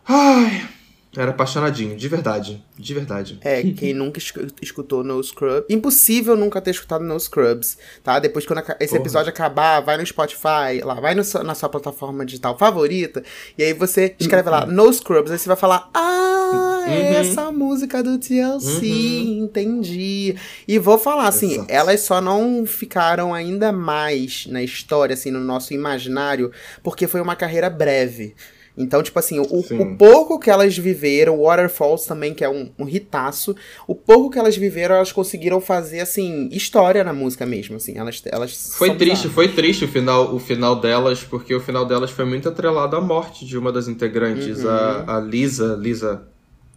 [0.06, 0.68] Ai,
[1.14, 2.64] era apaixonadinho, de verdade.
[2.78, 3.38] De verdade.
[3.42, 4.18] É, quem nunca
[4.62, 5.66] escutou No Scrubs.
[5.68, 8.18] Impossível nunca ter escutado No Scrubs, tá?
[8.18, 12.56] Depois, quando esse episódio acabar, vai no Spotify, lá, vai no, na sua plataforma digital
[12.56, 13.22] favorita,
[13.58, 17.16] e aí você escreve lá No Scrubs, aí você vai falar: Ah, é uhum.
[17.18, 19.44] essa música do TLC, uhum.
[19.44, 20.34] entendi.
[20.66, 21.70] E vou falar assim: Exato.
[21.70, 26.50] elas só não ficaram ainda mais na história, assim, no nosso imaginário,
[26.82, 28.34] porque foi uma carreira breve.
[28.76, 32.88] Então, tipo assim, o, o, pouco que elas viveram, Waterfalls também, que é um, um
[32.88, 33.54] hitaço,
[33.86, 38.22] o pouco que elas viveram, elas conseguiram fazer, assim, história na música mesmo, assim, elas,
[38.24, 42.24] elas Foi triste, foi triste o final, o final delas, porque o final delas foi
[42.24, 44.70] muito atrelado à morte de uma das integrantes, uhum.
[44.70, 46.22] a, a Lisa, Lisa,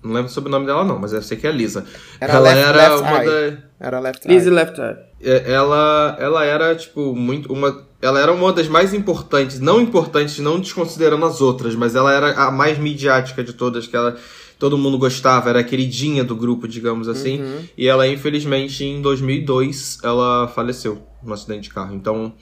[0.04, 1.86] não lembro sobre o nome dela não, mas eu sei que é a Lisa.
[2.20, 3.52] Era ela left, era left uma eye.
[3.52, 3.58] da...
[3.80, 4.98] Era Left Lisa Left Eye.
[5.22, 10.40] É, ela, ela era, tipo, muito, uma ela era uma das mais importantes, não importantes,
[10.40, 14.16] não desconsiderando as outras, mas ela era a mais midiática de todas, que ela
[14.60, 17.42] todo mundo gostava, era a queridinha do grupo, digamos assim.
[17.42, 17.64] Uhum.
[17.78, 21.94] E ela, infelizmente, em 2002, ela faleceu num acidente de carro.
[21.96, 22.34] Então,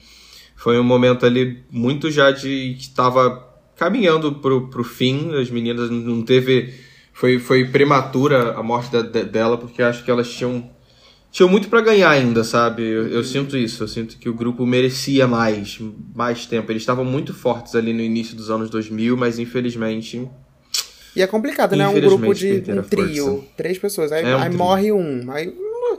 [0.54, 3.42] foi um momento ali muito já de que estava
[3.76, 5.34] caminhando pro, pro fim.
[5.34, 6.74] As meninas não teve.
[7.12, 10.70] Foi, foi prematura a morte da, dela, porque acho que elas tinham
[11.34, 12.84] tinham muito para ganhar ainda, sabe?
[12.84, 15.80] Eu, eu, sinto isso, eu sinto que o grupo merecia mais,
[16.14, 16.70] mais tempo.
[16.70, 20.30] Eles estavam muito fortes ali no início dos anos 2000, mas infelizmente.
[21.16, 21.88] E é complicado, né?
[21.88, 23.46] Um grupo de um trio, força.
[23.56, 25.52] três pessoas, aí, é um aí morre um, aí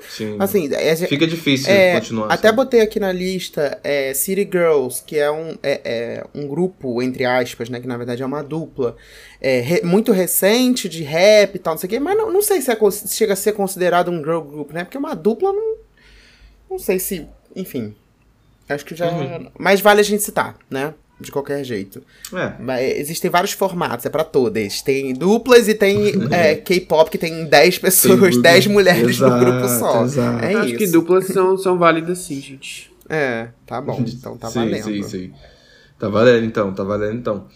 [0.10, 0.36] Sim.
[0.40, 2.28] Assim, é, Fica difícil é, continuar.
[2.28, 2.56] Até assim.
[2.56, 7.26] botei aqui na lista é, City Girls, que é um, é, é, um grupo, entre
[7.26, 7.80] aspas, né?
[7.80, 8.96] Que na verdade é uma dupla.
[9.42, 12.00] É, re, muito recente, de rap e tal, não sei o quê.
[12.00, 12.78] Mas não, não sei se é,
[13.08, 14.84] chega a ser considerado um girl group, né?
[14.84, 15.76] Porque uma dupla não.
[16.70, 17.28] Não sei se.
[17.56, 17.96] Enfim.
[18.68, 19.12] Acho que já.
[19.12, 19.50] Uhum.
[19.58, 20.94] Mas vale a gente citar, né?
[21.20, 22.02] De qualquer jeito.
[22.34, 23.00] É.
[23.00, 24.82] Existem vários formatos, é para todas.
[24.82, 29.68] Tem duplas e tem é, K-pop que tem 10 pessoas, 10 mulheres exato, no grupo
[29.68, 30.04] só.
[30.04, 30.44] Exato.
[30.44, 30.78] É Acho isso.
[30.78, 32.92] que duplas são, são válidas sim, gente.
[33.10, 34.04] É, tá bom.
[34.08, 34.84] Então tá sim, valendo.
[34.84, 35.34] Sim, sim.
[35.98, 37.48] Tá valendo então, tá valendo então.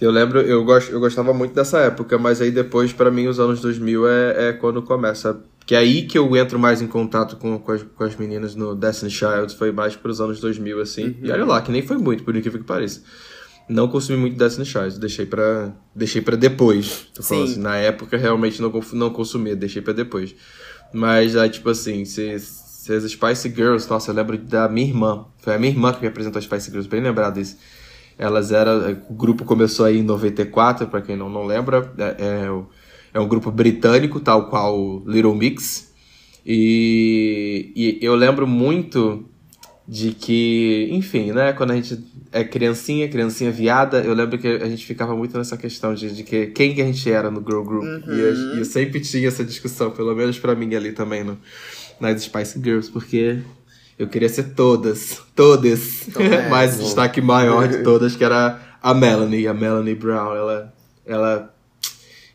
[0.00, 3.38] Eu lembro, eu, gost, eu gostava muito dessa época, mas aí depois, para mim, os
[3.38, 5.40] anos 2000 é, é quando começa.
[5.64, 8.54] Que é aí que eu entro mais em contato com, com, as, com as meninas
[8.54, 11.04] no Destiny Child, foi mais pros anos 2000, assim.
[11.04, 11.16] Uhum.
[11.22, 13.02] E olha lá, que nem foi muito, por incrível que pareça.
[13.68, 17.06] Não consumi muito Destiny Child, deixei pra, deixei pra depois.
[17.14, 20.34] Tô falando assim, na época realmente não, não consumia, deixei pra depois.
[20.92, 25.26] Mas aí, tipo assim, se, se as Spice Girls, nossa, eu lembro da minha irmã.
[25.38, 27.56] Foi a minha irmã que me apresentou as Spice Girls, bem lembrado disso.
[28.18, 28.98] Elas eram.
[29.08, 31.92] O grupo começou aí em 94, para quem não, não lembra.
[31.96, 32.50] É, é,
[33.12, 35.92] é, um grupo britânico, tal qual Little Mix.
[36.44, 39.24] E, e eu lembro muito
[39.86, 44.68] de que, enfim, né, quando a gente é criancinha, criancinha viada, eu lembro que a
[44.68, 47.62] gente ficava muito nessa questão de, de que quem que a gente era no girl
[47.62, 47.84] group.
[47.84, 48.14] Uhum.
[48.14, 51.38] E, eu, eu, sempre tinha essa discussão, pelo menos para mim ali também no,
[52.00, 53.40] nas Spice Girls, porque
[53.98, 55.20] eu queria ser todas.
[55.36, 56.08] Todas.
[56.08, 59.46] Então, Mas o destaque maior de todas, que era a Melanie.
[59.46, 60.74] A Melanie Brown, ela.
[61.06, 61.54] ela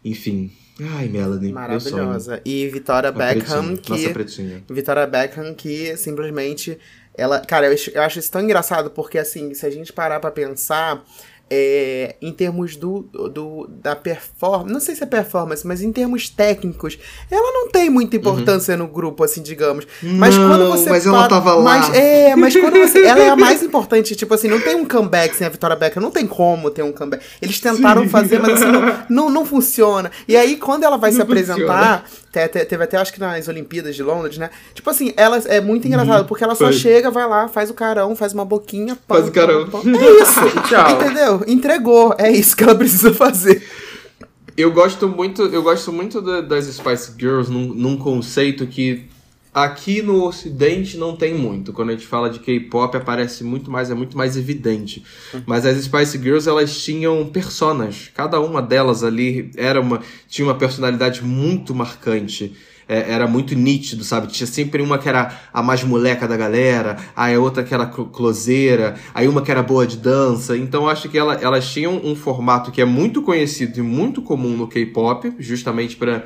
[0.05, 0.51] enfim.
[0.79, 1.51] Ai, Melanie.
[1.51, 2.41] Maravilhosa.
[2.45, 3.77] E Vitória Beckham, pretinha.
[3.77, 3.89] que.
[3.89, 4.63] Nossa, pretinha.
[4.69, 6.77] Vitória Beckham, que simplesmente.
[7.15, 10.29] Ela, cara, eu, eu acho isso tão engraçado, porque assim, se a gente parar pra
[10.29, 11.03] pensar,
[11.49, 16.29] é, em termos do, do da performance, não sei se é performance, mas em termos
[16.29, 16.97] técnicos,
[17.31, 18.79] ela não tem muita importância uhum.
[18.79, 19.87] no grupo, assim, digamos.
[20.01, 20.89] Mas não, quando você.
[20.89, 21.63] Mas ela tava lá.
[21.63, 23.05] Mas, é, mas quando você.
[23.05, 26.01] ela é a mais importante, tipo assim, não tem um comeback sem a Vitória Becker,
[26.01, 27.23] não tem como ter um comeback.
[27.41, 28.09] Eles tentaram Sim.
[28.09, 30.11] fazer, mas assim, não, não, não, funciona.
[30.27, 33.95] E aí, quando ela vai não se apresentar, teve, teve até acho que nas Olimpíadas
[33.95, 34.49] de Londres, né?
[34.73, 36.27] Tipo assim, ela é muito engraçado, uhum.
[36.27, 36.73] porque ela só Foi.
[36.73, 38.97] chega, vai lá, faz o carão, faz uma boquinha.
[39.07, 39.69] Pam, faz o carão.
[39.69, 39.97] Pam, pam.
[39.97, 40.39] É isso.
[40.67, 40.91] Tchau.
[40.91, 41.36] Entendeu?
[41.47, 42.15] Entregou.
[42.17, 43.63] É isso que ela precisa fazer.
[44.55, 49.05] Eu gosto muito, eu gosto muito das Spice Girls num, num conceito que
[49.53, 51.73] aqui no Ocidente não tem muito.
[51.73, 55.03] Quando a gente fala de K-pop aparece muito mais, é muito mais evidente.
[55.45, 58.11] Mas as Spice Girls elas tinham personas.
[58.13, 62.55] Cada uma delas ali era uma tinha uma personalidade muito marcante
[62.87, 64.27] é, era muito nítido, sabe?
[64.27, 68.95] Tinha sempre uma que era a mais moleca da galera, aí outra que era closeira,
[69.13, 70.57] aí uma que era boa de dança.
[70.57, 74.55] Então acho que ela, elas tinham um formato que é muito conhecido e muito comum
[74.55, 76.23] no K-pop, justamente para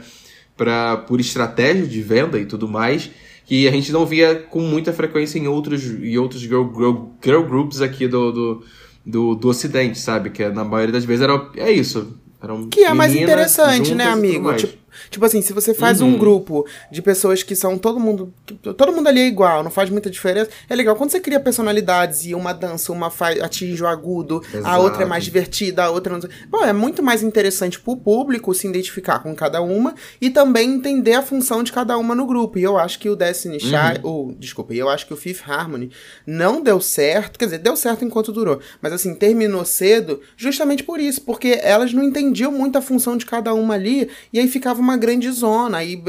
[0.55, 3.09] para por estratégia de venda e tudo mais,
[3.45, 7.41] que a gente não via com muita frequência em outros, em outros girl, girl, girl
[7.41, 8.63] groups aqui do, do
[9.05, 10.29] do, do Ocidente, sabe?
[10.29, 12.17] Que na maioria das vezes era, é isso.
[12.41, 14.53] Eram que é mais interessante, né, amigo?
[14.55, 14.80] Tipo,
[15.11, 16.07] Tipo assim, se você faz uhum.
[16.07, 18.33] um grupo de pessoas que são todo mundo.
[18.61, 20.49] Todo mundo ali é igual, não faz muita diferença.
[20.69, 20.95] É legal.
[20.95, 24.65] Quando você cria personalidades e uma dança, uma faz, atinge o agudo, Exato.
[24.65, 26.29] a outra é mais divertida, a outra não.
[26.47, 31.13] Bom, é muito mais interessante pro público se identificar com cada uma e também entender
[31.15, 32.57] a função de cada uma no grupo.
[32.57, 33.99] E eu acho que o Destiny Child.
[34.05, 34.33] Uhum.
[34.39, 35.91] desculpa, eu acho que o Fifth Harmony
[36.25, 37.37] não deu certo.
[37.37, 38.61] Quer dizer, deu certo enquanto durou.
[38.81, 41.21] Mas assim, terminou cedo justamente por isso.
[41.21, 44.09] Porque elas não entendiam muito a função de cada uma ali.
[44.31, 45.79] E aí ficava uma grande zona.
[45.79, 46.01] Aí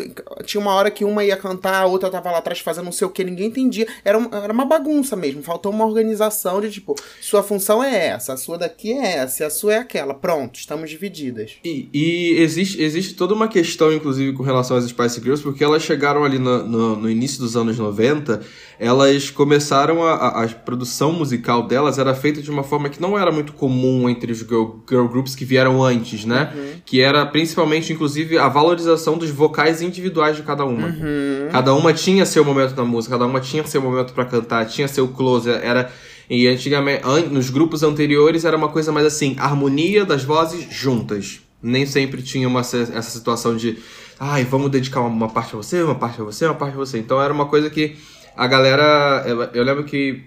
[0.45, 3.07] tinha uma hora que uma ia cantar, a outra tava lá atrás fazendo não sei
[3.07, 3.87] o que, ninguém entendia.
[4.05, 5.43] Era, uma, era uma bagunça mesmo.
[5.43, 9.51] Faltou uma organização de tipo, sua função é essa, a sua daqui é essa, a
[9.51, 10.15] sua é aquela.
[10.15, 11.53] Pronto, estamos divididas.
[11.65, 15.83] E, e existe, existe toda uma questão, inclusive, com relação às Spice Girls, porque elas
[15.83, 18.43] chegaram ali no, no, no início dos anos 90
[18.83, 23.17] elas começaram a, a, a, produção musical delas era feita de uma forma que não
[23.17, 26.53] era muito comum entre os girl, girl groups que vieram antes, né?
[26.53, 26.73] Uhum.
[26.85, 28.82] Que era principalmente, inclusive, a valorização
[29.19, 30.89] dos vocais individuais de cada uma.
[30.89, 31.49] Uhum.
[31.51, 34.89] Cada uma tinha seu momento na música, cada uma tinha seu momento para cantar, tinha
[34.89, 35.91] seu close, era
[36.31, 41.41] e antigamente, nos grupos anteriores era uma coisa mais assim, harmonia das vozes juntas.
[41.63, 43.79] Nem sempre tinha uma, essa situação de,
[44.19, 46.99] ai, vamos dedicar uma parte a você, uma parte a você, uma parte a você.
[46.99, 47.97] Então era uma coisa que
[48.37, 49.25] a galera.
[49.53, 50.25] Eu lembro que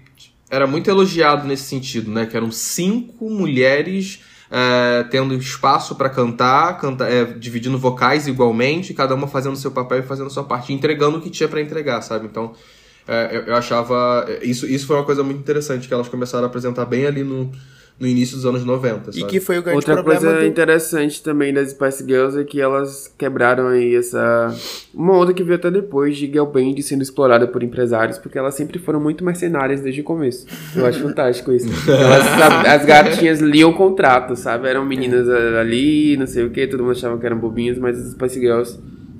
[0.48, 2.24] era muito elogiado nesse sentido, né?
[2.24, 9.14] Que eram cinco mulheres é, tendo espaço para cantar, canta, é, dividindo vocais igualmente, cada
[9.14, 12.26] uma fazendo seu papel e fazendo sua parte, entregando o que tinha para entregar, sabe?
[12.26, 12.52] Então.
[13.08, 14.26] É, eu, eu, achava.
[14.42, 17.52] Isso, isso foi uma coisa muito interessante que elas começaram a apresentar bem ali no,
[17.98, 19.12] no início dos anos 90.
[19.12, 19.24] Sabe?
[19.24, 20.46] E que foi o grande Outra problema coisa do...
[20.46, 24.54] interessante também das Spice Girls é que elas quebraram aí essa.
[24.92, 28.54] Uma onda que veio até depois de girl band sendo explorada por empresários, porque elas
[28.54, 30.46] sempre foram muito mercenárias desde o começo.
[30.74, 31.68] Eu acho fantástico isso.
[31.90, 34.68] Elas, as gatinhas liam contrato, sabe?
[34.68, 38.12] Eram meninas ali, não sei o que, todo mundo achava que eram bobinhas, mas as
[38.12, 38.78] Spice Girls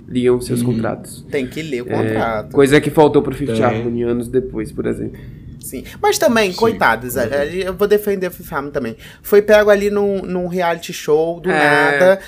[0.09, 0.75] liam seus uhum.
[0.75, 1.27] contratos.
[1.31, 2.51] Tem que ler o contrato.
[2.51, 5.19] É, coisa que faltou pro Fifth Harmony anos depois, por exemplo.
[5.67, 5.85] Sim.
[6.01, 6.57] Mas também, Sim.
[6.57, 7.23] coitados, uhum.
[7.53, 8.97] eu vou defender o FIFA também.
[9.23, 11.59] Foi pego ali num, num reality show, do é.
[11.59, 12.21] nada.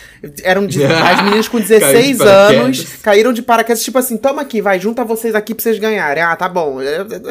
[0.43, 4.81] Eram de, as meninas com 16 anos, caíram de paraquedas, tipo assim, toma aqui, vai,
[4.81, 6.23] junta vocês aqui pra vocês ganharem.
[6.23, 6.79] Ah, tá bom.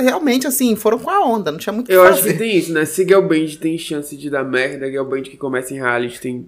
[0.01, 2.85] Realmente, assim, foram com a onda, não tinha muito Eu acho que tem isso, né?
[2.85, 6.47] Se Girl Band tem chance de dar merda, Girl Band que começa em reality tem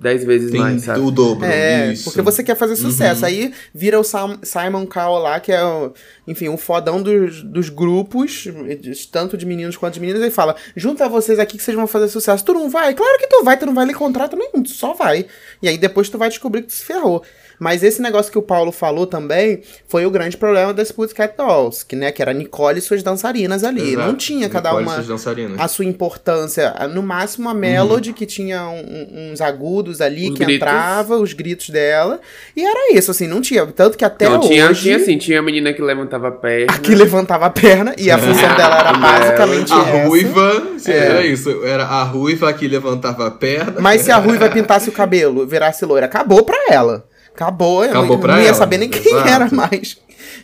[0.00, 1.00] 10 vezes tem mais, sabe?
[1.00, 1.44] o dobro.
[1.44, 2.04] É, isso.
[2.04, 3.22] porque você quer fazer sucesso.
[3.22, 3.26] Uhum.
[3.26, 5.92] Aí vira o Simon Cowell lá, que é, o,
[6.26, 8.46] enfim, um fodão dos, dos grupos,
[8.94, 12.08] tanto de meninos quanto de meninas, e fala: junta vocês aqui que vocês vão fazer
[12.08, 12.44] sucesso.
[12.44, 12.94] Tu não vai?
[12.94, 15.26] Claro que tu vai, tu não vai ler contrato nenhum, tu só vai.
[15.60, 17.24] E aí depois tu vai descobrir que tu se ferrou.
[17.62, 21.86] Mas esse negócio que o Paulo falou também foi o grande problema das Pussycat Dolls,
[21.86, 23.92] que, né, que era Nicole e suas dançarinas ali.
[23.92, 24.08] Exato.
[24.08, 26.74] Não tinha cada Nicole uma a sua importância.
[26.92, 28.14] No máximo a Melody, uhum.
[28.16, 30.56] que tinha um, uns agudos ali, os que gritos.
[30.56, 32.20] entrava, os gritos dela.
[32.56, 33.64] E era isso, assim, não tinha.
[33.64, 34.48] Tanto que até não, hoje...
[34.48, 36.74] Tinha, tinha assim, tinha a menina que levantava a perna.
[36.74, 40.08] A que levantava a perna, e a função dela era basicamente a essa.
[40.08, 40.90] ruiva, é.
[40.90, 41.64] era isso.
[41.64, 43.80] Era a ruiva que levantava a perna.
[43.80, 47.11] Mas se a ruiva pintasse o cabelo, virasse loira, acabou pra ela.
[47.34, 48.54] Acabou, eu Acabou não, não ia ela.
[48.54, 49.28] saber nem quem Exato.
[49.28, 49.98] era mais.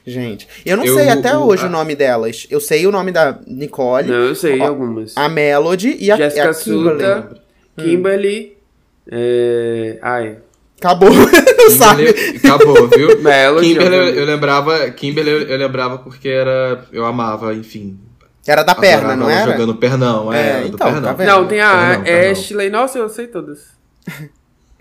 [0.07, 1.67] Gente, eu não eu, sei até o, hoje a...
[1.67, 2.47] o nome delas.
[2.51, 4.09] Eu sei o nome da Nicole.
[4.09, 5.17] Não, eu sei algumas.
[5.17, 7.05] A Melody e a, Jessica a Kimberly.
[7.05, 7.43] Suta,
[7.77, 8.57] Kimberly.
[9.07, 9.11] Hum.
[9.13, 9.99] É...
[10.03, 10.39] Ai.
[10.79, 11.11] Acabou,
[11.77, 12.09] sabe?
[12.37, 13.19] Acabou, viu?
[13.21, 17.99] Melody, Kimberly eu, eu lembrava, Kimberly eu, eu lembrava porque era, eu amava, enfim,
[18.47, 19.51] era da perna, não era?
[19.51, 21.15] jogando pernão, é, é então, pernão.
[21.15, 22.81] Tá não, tem a pernão, Ashley, pernão.
[22.81, 23.77] nossa, eu sei todas.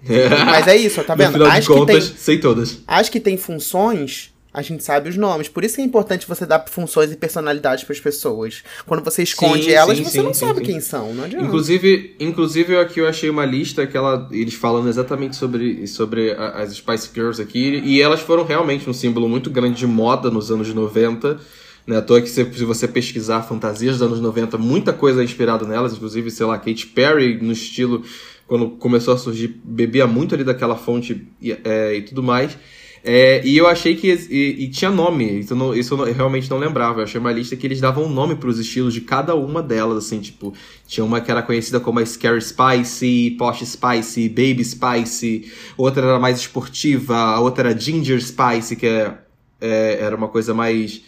[0.46, 1.28] Mas é isso, tá vendo?
[1.28, 2.80] No final acho de contas, tem, sei todas.
[2.88, 5.48] Acho que tem funções, a gente sabe os nomes.
[5.48, 8.64] Por isso que é importante você dar funções e personalidades para as pessoas.
[8.88, 11.46] Quando você esconde sim, elas, sim, você sim, não sabe quem são, não adianta.
[11.46, 16.74] Inclusive, inclusive aqui eu achei uma lista que ela, eles falando exatamente sobre, sobre as
[16.74, 20.74] Spice Girls aqui, e elas foram realmente um símbolo muito grande de moda nos anos
[20.74, 21.40] 90.
[21.86, 25.24] Né, à toa que se, se você pesquisar fantasias dos anos 90, muita coisa é
[25.24, 28.04] inspirada nelas, inclusive, sei lá, Katy Perry no estilo
[28.48, 32.58] quando começou a surgir, bebia muito ali daquela fonte e, é, e tudo mais.
[33.04, 34.08] É, e eu achei que.
[34.30, 37.00] E, e tinha nome, isso, não, isso eu, não, eu, realmente não lembrava.
[37.00, 39.62] Eu achei uma lista que eles davam um nome para os estilos de cada uma
[39.62, 40.54] delas, assim, tipo.
[40.86, 46.20] Tinha uma que era conhecida como a Scary Spice, Posh Spice, Baby Spice, outra era
[46.20, 49.18] mais esportiva, outra era Ginger Spice, que é,
[49.62, 51.02] é era uma coisa mais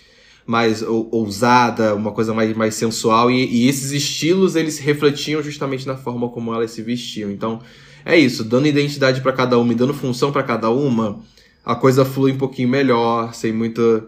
[0.50, 5.96] mais ousada, uma coisa mais, mais sensual, e, e, esses estilos eles refletiam justamente na
[5.96, 7.30] forma como elas se vestiam.
[7.30, 7.62] Então,
[8.04, 11.22] é isso, dando identidade para cada uma e dando função para cada uma,
[11.64, 14.04] a coisa flui um pouquinho melhor, sem muita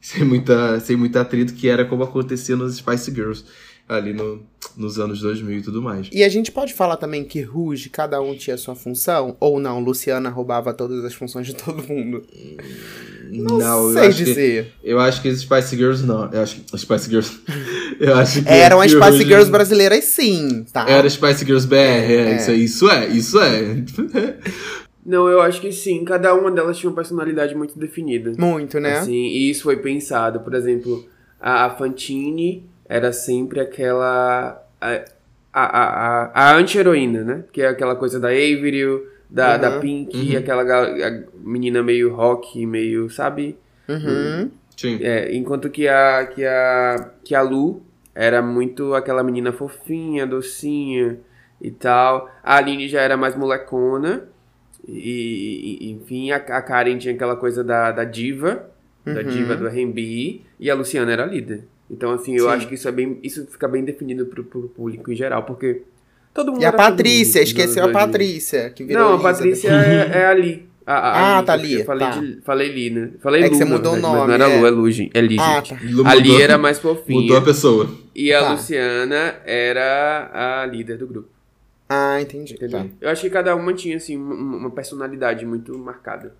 [0.00, 3.44] sem muita sem muito atrito, que era como acontecia nos Spice Girls.
[3.96, 4.42] Ali no,
[4.76, 6.08] nos anos 2000 e tudo mais.
[6.12, 9.36] E a gente pode falar também que Rouge, cada um tinha sua função?
[9.40, 12.22] Ou não, Luciana roubava todas as funções de todo mundo?
[13.30, 14.72] Não, não sei eu dizer.
[14.80, 16.30] Que, eu acho que as Spice Girls não.
[16.30, 17.40] Eu acho que as Spice Girls.
[17.98, 19.24] eu acho que Eram as Spice Rouge...
[19.24, 20.88] Girls brasileiras, sim, tá?
[20.88, 22.54] Era Spice Girls BR, é, é.
[22.54, 24.36] Isso, é, isso é, isso é.
[25.04, 26.04] Não, eu acho que sim.
[26.04, 28.32] Cada uma delas tinha uma personalidade muito definida.
[28.38, 28.98] Muito, né?
[28.98, 30.40] Assim, e isso foi pensado.
[30.40, 31.04] Por exemplo,
[31.40, 34.62] a Fantine era sempre aquela.
[34.80, 35.04] A,
[35.52, 37.44] a, a, a anti-heroína, né?
[37.52, 38.84] Que é aquela coisa da Avery,
[39.28, 40.38] da, uhum, da Pink, uhum.
[40.38, 40.64] aquela
[41.34, 43.58] menina meio rock, meio, sabe?
[43.88, 44.50] Uhum.
[44.76, 44.98] Sim.
[45.02, 47.82] É, enquanto que a, que, a, que a Lu
[48.14, 51.18] era muito aquela menina fofinha, docinha
[51.60, 52.30] e tal.
[52.42, 54.24] A Aline já era mais molecona.
[54.86, 58.68] E, e enfim, a, a, Karen tinha aquela coisa da, da diva,
[59.06, 59.14] uhum.
[59.14, 61.64] da diva do R&B, e a Luciana era líder.
[61.92, 62.50] Então, assim, eu Sim.
[62.50, 63.18] acho que isso é bem.
[63.22, 65.82] Isso fica bem definido pro, pro público em geral, porque
[66.32, 66.62] todo mundo.
[66.62, 69.10] E a Patrícia, esqueceu a Patrícia, que virou.
[69.10, 70.66] Não, a Patrícia é, é ali.
[70.86, 71.84] A, a, ah, tá ali.
[71.84, 72.18] Falei, tá.
[72.18, 73.10] De, falei Li, né?
[73.20, 74.26] Falei é Lu, que você mudou o nome.
[74.26, 74.58] Não era é.
[74.58, 75.16] Lu, é Lu, gente.
[75.16, 76.02] É Li, ah, gente.
[76.02, 76.10] Tá.
[76.10, 77.20] A Li era mais fofinha.
[77.20, 77.90] Mudou a pessoa.
[78.14, 78.52] E a tá.
[78.52, 81.28] Luciana era a líder do grupo.
[81.88, 82.54] Ah, entendi.
[82.70, 82.86] Tá.
[83.02, 86.34] Eu acho que cada uma tinha, assim, uma personalidade muito marcada.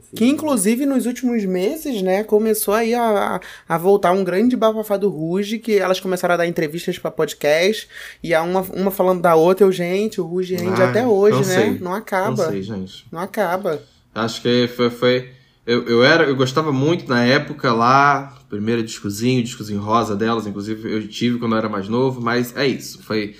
[0.00, 4.96] Assim, que inclusive nos últimos meses, né, começou aí a, a voltar um grande bafafá
[4.96, 7.88] do Ruge, que elas começaram a dar entrevistas para podcast,
[8.22, 11.36] e a uma, uma falando da outra, eu, gente, o Ruge rende ah, até hoje,
[11.36, 11.54] não né?
[11.54, 11.78] Sei.
[11.78, 12.44] Não acaba.
[12.44, 13.06] Não sei, gente.
[13.12, 13.82] Não acaba.
[14.14, 14.90] Acho que foi.
[14.90, 15.30] foi
[15.66, 20.90] eu, eu, era, eu gostava muito na época lá, primeiro discozinho, discozinho rosa delas, inclusive
[20.90, 23.02] eu tive quando eu era mais novo, mas é isso.
[23.02, 23.36] Foi.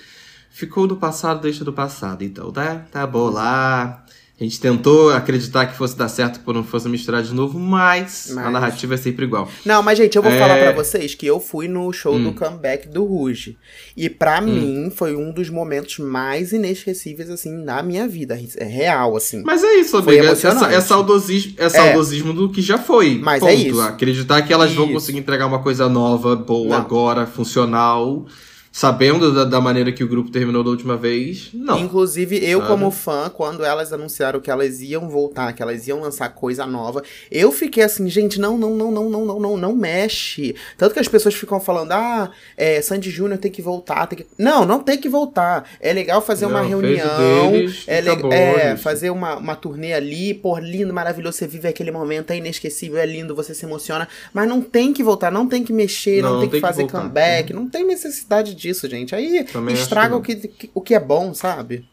[0.49, 2.23] Ficou do passado, deixa do passado.
[2.23, 4.00] Então, tá, tá bom lá
[4.41, 8.31] a gente tentou acreditar que fosse dar certo por não fosse misturar de novo, mas,
[8.33, 9.47] mas, a narrativa é sempre igual.
[9.63, 10.39] Não, mas gente, eu vou é...
[10.39, 12.23] falar para vocês que eu fui no show hum.
[12.23, 13.55] do comeback do Ruge.
[13.95, 14.47] E para hum.
[14.47, 18.41] mim foi um dos momentos mais inesquecíveis, assim, na minha vida.
[18.57, 19.43] É real, assim.
[19.45, 20.25] Mas é isso, amiga.
[20.25, 22.33] É, é, saudosismo, é saudosismo é.
[22.33, 23.19] do que já foi.
[23.23, 23.51] Mas é ponto.
[23.51, 23.81] é isso.
[23.81, 24.79] Acreditar que elas isso.
[24.79, 26.77] vão conseguir entregar uma coisa nova, boa, não.
[26.77, 28.25] agora, funcional
[28.71, 31.77] sabendo da, da, maneira que o grupo terminou da última vez, não.
[31.77, 32.71] Inclusive, eu, sabe?
[32.71, 37.03] como fã, quando elas anunciaram que elas iam voltar, que elas iam lançar coisa nova,
[37.29, 40.55] eu fiquei assim, gente, não, não, não, não, não, não, não, não mexe.
[40.77, 44.25] Tanto que as pessoas ficam falando, ah, é, Sandy Júnior tem que voltar, tem que.
[44.37, 45.69] Não, não tem que voltar.
[45.79, 47.51] É legal fazer não, uma reunião.
[47.51, 51.91] Deles, é, acabou, é fazer uma, uma turnê ali, pô, lindo, maravilhoso, você vive aquele
[51.91, 54.07] momento, é inesquecível, é lindo, você se emociona.
[54.33, 56.85] Mas não tem que voltar, não tem que mexer, não, não tem, tem, que fazer
[56.85, 57.61] que comeback, uhum.
[57.61, 59.15] não tem necessidade disso, gente.
[59.15, 61.85] Aí Também estraga o que, o que é bom, sabe?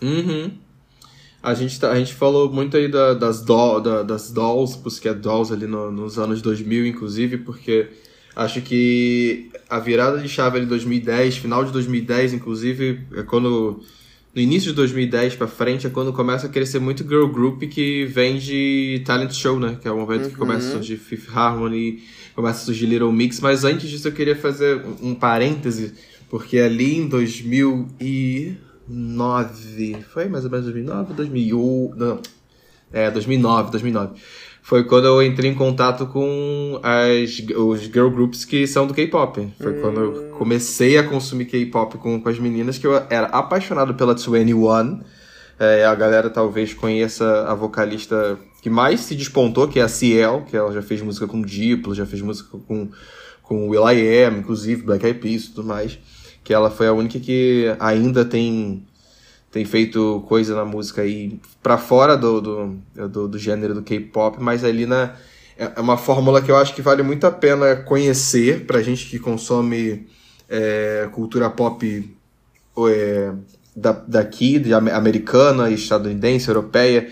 [0.00, 0.50] Uhum.
[1.42, 5.18] A gente, tá, a gente falou muito aí da, das, doll, da, das dolls, Pussycat
[5.20, 7.88] Dolls ali no, nos anos 2000, inclusive, porque
[8.36, 13.80] acho que a virada de chave ali 2010, final de 2010, inclusive, é quando
[14.34, 18.04] no início de 2010 para frente é quando começa a crescer muito girl group que
[18.04, 19.78] vem de talent show, né?
[19.80, 20.30] Que é o momento uhum.
[20.30, 22.02] que começa a surgir Fifth Harmony,
[22.34, 23.40] começa a surgir Little Mix.
[23.40, 25.94] Mas antes disso eu queria fazer um parêntese
[26.30, 28.56] porque ali em 2009,
[30.12, 32.20] foi mais ou menos 2009, 2001, não,
[32.92, 34.20] é 2009, 2009.
[34.62, 39.48] Foi quando eu entrei em contato com as, os girl groups que são do K-pop.
[39.60, 39.80] Foi hum.
[39.80, 44.14] quando eu comecei a consumir K-pop com, com as meninas, que eu era apaixonado pela
[44.14, 45.00] 21.
[45.58, 50.44] É, a galera talvez conheça a vocalista que mais se despontou, que é a Ciel,
[50.48, 52.88] que ela já fez música com Diplo, já fez música com,
[53.42, 55.98] com Will.i.am, inclusive Black Eyed Peas e tudo mais
[56.42, 58.84] que ela foi a única que ainda tem
[59.50, 64.40] tem feito coisa na música aí para fora do, do, do, do, gênero do K-pop,
[64.40, 65.14] mas ali na
[65.58, 69.06] é, é uma fórmula que eu acho que vale muito a pena conhecer pra gente
[69.06, 70.06] que consome
[70.48, 72.16] é, cultura pop
[72.88, 73.32] é,
[73.74, 77.10] da, daqui, de americana, estadunidense, europeia.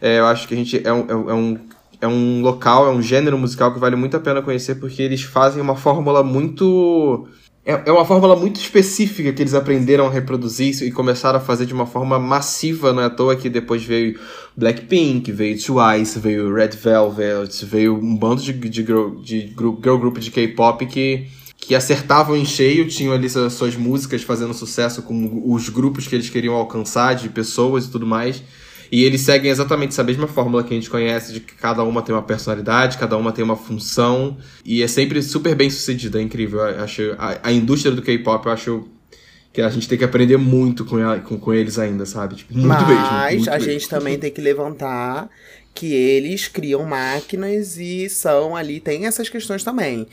[0.00, 1.58] É, eu acho que a gente é um, é um,
[2.00, 5.22] é um local, é um gênero musical que vale muito a pena conhecer porque eles
[5.22, 7.28] fazem uma fórmula muito
[7.66, 11.66] é, é uma fórmula muito específica que eles aprenderam a reproduzir e começaram a fazer
[11.66, 14.16] de uma forma massiva, não é à toa que depois veio
[14.56, 20.18] Blackpink, veio Twice, veio Red Velvet, veio um bando de, de, girl, de girl group
[20.18, 21.26] de K-pop que,
[21.56, 26.30] que acertavam em cheio, tinham ali suas músicas fazendo sucesso com os grupos que eles
[26.30, 28.44] queriam alcançar, de pessoas e tudo mais.
[28.90, 32.02] E eles seguem exatamente essa mesma fórmula que a gente conhece, de que cada uma
[32.02, 36.22] tem uma personalidade, cada uma tem uma função, e é sempre super bem sucedida, é
[36.22, 36.60] incrível.
[36.60, 38.88] Eu acho, a, a indústria do K-pop, eu acho
[39.52, 42.36] que a gente tem que aprender muito com, com, com eles ainda, sabe?
[42.36, 43.02] Tipo, muito Mas mesmo.
[43.02, 43.72] Mas a mesmo.
[43.72, 45.30] gente também tem que levantar
[45.74, 50.06] que eles criam máquinas e são ali, tem essas questões também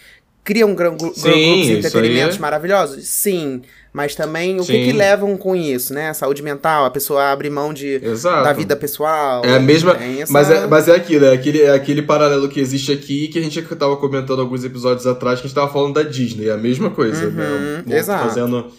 [0.44, 2.40] criam grupos de entretenimentos é...
[2.40, 3.08] maravilhosos?
[3.08, 3.62] Sim.
[3.94, 6.12] Mas também o que, que, levam com isso, né?
[6.16, 9.46] Saúde mental, a pessoa abre mão de, da vida pessoal.
[9.46, 9.92] É a mesma.
[9.92, 10.34] Essa...
[10.34, 13.42] Mas, é, mas é aquilo, é aquele, é aquele paralelo que existe aqui que a
[13.42, 16.50] gente tava comentando alguns episódios atrás, que a gente tava falando da Disney.
[16.50, 17.46] É a mesma coisa, né?
[17.46, 18.00] uhum, né?
[18.00, 18.30] Exato.
[18.30, 18.72] Fazendo.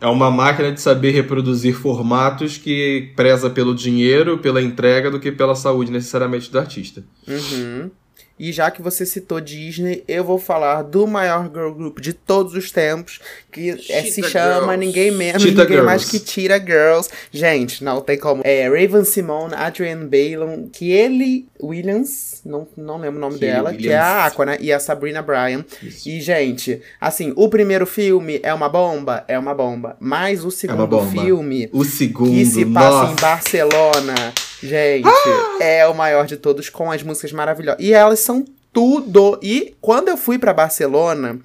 [0.00, 5.30] É uma máquina de saber reproduzir formatos que preza pelo dinheiro, pela entrega, do que
[5.30, 7.04] pela saúde necessariamente do artista.
[7.28, 7.90] Uhum.
[8.42, 12.54] E já que você citou Disney, eu vou falar do maior girl group de todos
[12.54, 13.20] os tempos,
[13.52, 14.76] que é, se chama Girls.
[14.78, 15.86] ninguém menos, Cheetah ninguém Girls.
[15.86, 17.08] mais que Tira Girls.
[17.30, 18.42] Gente, não tem como.
[18.44, 23.86] É Raven Simone, Adrian Balon, que ele Williams, não, não lembro o nome dela, Williams.
[23.86, 24.58] que é a Aqua, né?
[24.58, 25.64] E a Sabrina Bryan.
[25.80, 26.08] Isso.
[26.08, 29.24] E, gente, assim, o primeiro filme é uma bomba?
[29.28, 29.96] É uma bomba.
[30.00, 31.70] Mas o segundo é filme.
[31.72, 32.32] O segundo.
[32.32, 33.12] Que se passa nossa.
[33.12, 34.14] em Barcelona
[34.62, 35.56] Gente, ah!
[35.60, 37.82] é o maior de todos com as músicas maravilhosas.
[37.82, 39.38] E elas são tudo.
[39.42, 41.40] E quando eu fui para Barcelona,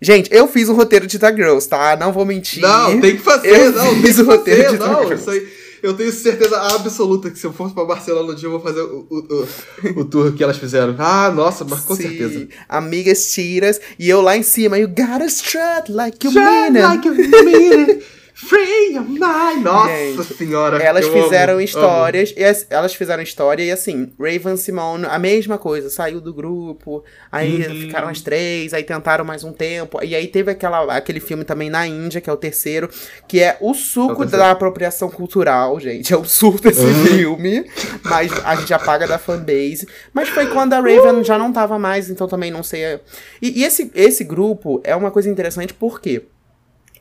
[0.00, 1.96] Gente, eu fiz o roteiro de The Girls, tá?
[1.96, 2.62] Não vou mentir.
[2.62, 5.30] Não, tem que fazer, eu não, fiz o roteiro fazer, de não, Girls.
[5.30, 5.48] Aí,
[5.82, 8.82] eu tenho certeza absoluta que se eu fosse pra Barcelona um dia, eu vou fazer
[8.82, 10.94] o, o, o, o tour que elas fizeram.
[10.98, 12.02] Ah, nossa, mas com Sim.
[12.02, 12.48] certeza.
[12.68, 16.82] Amigas tiras, e eu lá em cima, you gotta strut like you mean it.
[16.82, 18.04] Like you mean it.
[18.36, 19.64] Free your mind!
[19.64, 20.76] Nossa Gente, senhora!
[20.76, 22.38] Elas fizeram amo, histórias, amo.
[22.38, 27.02] e as, elas fizeram história e assim, Raven Simone, a mesma coisa, saiu do grupo,
[27.32, 27.80] aí uhum.
[27.80, 31.70] ficaram as três, aí tentaram mais um tempo, e aí teve aquela, aquele filme também
[31.70, 32.90] na Índia, que é o terceiro,
[33.26, 36.12] que é o suco é o da apropriação cultural, gente.
[36.12, 37.04] É o surto esse uhum.
[37.06, 37.64] filme,
[38.04, 39.88] mas a gente apaga da fanbase.
[40.12, 43.00] Mas foi quando a Raven já não tava mais, então também não sei.
[43.40, 46.22] E, e esse, esse grupo é uma coisa interessante, por quê?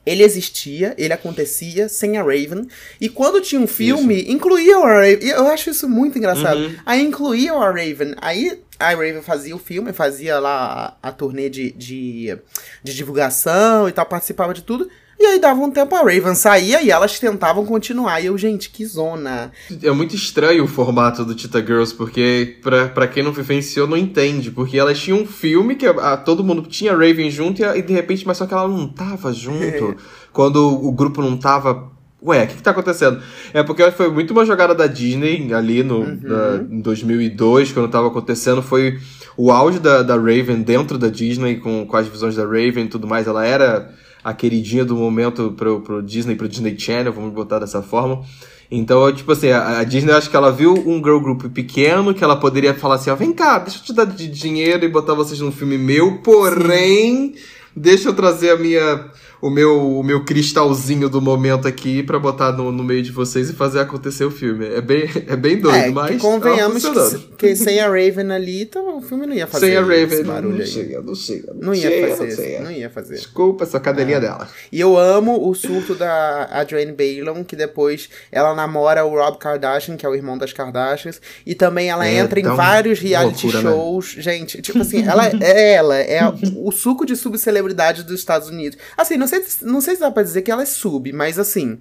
[0.05, 2.67] Ele existia, ele acontecia sem a Raven.
[3.01, 4.31] E quando tinha um filme, isso.
[4.31, 5.27] incluía a Raven.
[5.27, 6.59] Eu acho isso muito engraçado.
[6.59, 6.75] Uhum.
[6.85, 8.13] Aí incluíam a Raven.
[8.21, 12.37] Aí a Raven fazia o filme, fazia lá a, a turnê de, de,
[12.83, 14.89] de divulgação e tal, participava de tudo.
[15.17, 18.21] E aí dava um tempo, a Raven saía e elas tentavam continuar.
[18.21, 19.51] E eu, gente, que zona.
[19.81, 23.95] É muito estranho o formato do Tita Girls, porque pra, pra quem não vivenciou, não
[23.95, 24.51] entende.
[24.51, 27.81] Porque elas tinham um filme que a, a, todo mundo tinha Raven junto e, e,
[27.81, 29.95] de repente, mas só que ela não tava junto.
[30.33, 31.91] Quando o, o, grupo não tava.
[32.21, 33.21] Ué, o que, que tá acontecendo?
[33.53, 36.67] É porque foi muito uma jogada da Disney ali no, uhum.
[36.71, 38.61] em 2002, quando tava acontecendo.
[38.61, 38.99] Foi
[39.37, 42.89] o auge da, da Raven dentro da Disney, com, com as visões da Raven e
[42.89, 43.27] tudo mais.
[43.27, 43.93] Ela era
[44.25, 48.25] a queridinha do momento pro, pro Disney, pro Disney Channel, vamos botar dessa forma.
[48.71, 52.23] Então, tipo assim, a, a Disney acho que ela viu um girl group pequeno que
[52.23, 55.13] ela poderia falar assim, ó, vem cá, deixa eu te dar de dinheiro e botar
[55.13, 57.41] vocês num filme meu, porém, Sim.
[57.75, 59.11] deixa eu trazer a minha
[59.45, 63.47] o meu, o meu cristalzinho do momento aqui para botar no, no meio de vocês
[63.47, 64.65] e fazer acontecer o filme.
[64.65, 66.19] É bem, é bem doido, é, mas.
[66.19, 69.81] convenhamos que, que, sem a Raven ali, então o filme não ia fazer sem a
[69.81, 70.67] Raven, barulho não aí.
[70.67, 71.53] Chega, não chega.
[71.53, 72.27] Não, não ia chega, fazer.
[72.27, 72.63] Não, chega.
[72.63, 73.15] não ia fazer.
[73.15, 74.21] Desculpa essa cadeirinha é.
[74.21, 74.49] dela.
[74.71, 79.97] E eu amo o surto da Adrienne Bailon, que depois ela namora o Rob Kardashian,
[79.97, 83.63] que é o irmão das Kardashians, e também ela é, entra em vários reality loucura,
[83.63, 83.75] né?
[83.75, 84.15] shows.
[84.15, 84.21] Né?
[84.21, 86.21] Gente, tipo assim, ela é ela, é
[86.55, 88.77] o suco de subcelebridade dos Estados Unidos.
[88.97, 91.79] Assim, não sei, não sei se dá pra dizer que ela é sub, mas assim.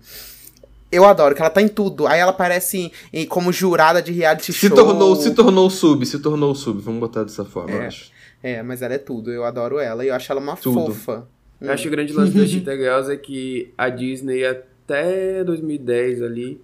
[0.95, 2.07] Eu adoro que ela tá em tudo.
[2.07, 4.76] Aí ela aparece em, como jurada de reality se show.
[4.76, 6.80] Tornou, se tornou sub, se tornou sub.
[6.80, 8.11] Vamos botar dessa forma, é, eu acho.
[8.42, 9.32] É, mas ela é tudo.
[9.32, 10.86] Eu adoro ela e eu acho ela uma tudo.
[10.86, 11.26] fofa.
[11.61, 16.22] Eu acho que o grande lance da Cheetah Girls é que a Disney até 2010
[16.22, 16.61] ali,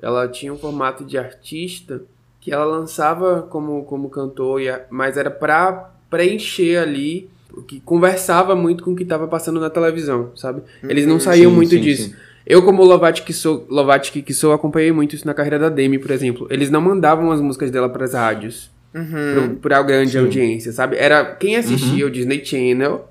[0.00, 2.02] ela tinha um formato de artista
[2.40, 4.60] que ela lançava como, como cantor,
[4.90, 7.28] mas era pra preencher ali
[7.62, 10.62] que conversava muito com o que estava passando na televisão, sabe?
[10.82, 11.20] Eles não uhum.
[11.20, 12.10] saíam sim, muito sim, disso.
[12.10, 12.14] Sim.
[12.46, 15.98] Eu, como Lovatic que sou, Lovatic que sou, acompanhei muito isso na carreira da Demi,
[15.98, 16.46] por exemplo.
[16.50, 18.70] Eles não mandavam as músicas dela para as rádios.
[18.94, 19.56] Uhum.
[19.56, 20.96] Pra, grande audiência, sabe?
[20.96, 22.10] Era quem assistia uhum.
[22.10, 23.08] o Disney Channel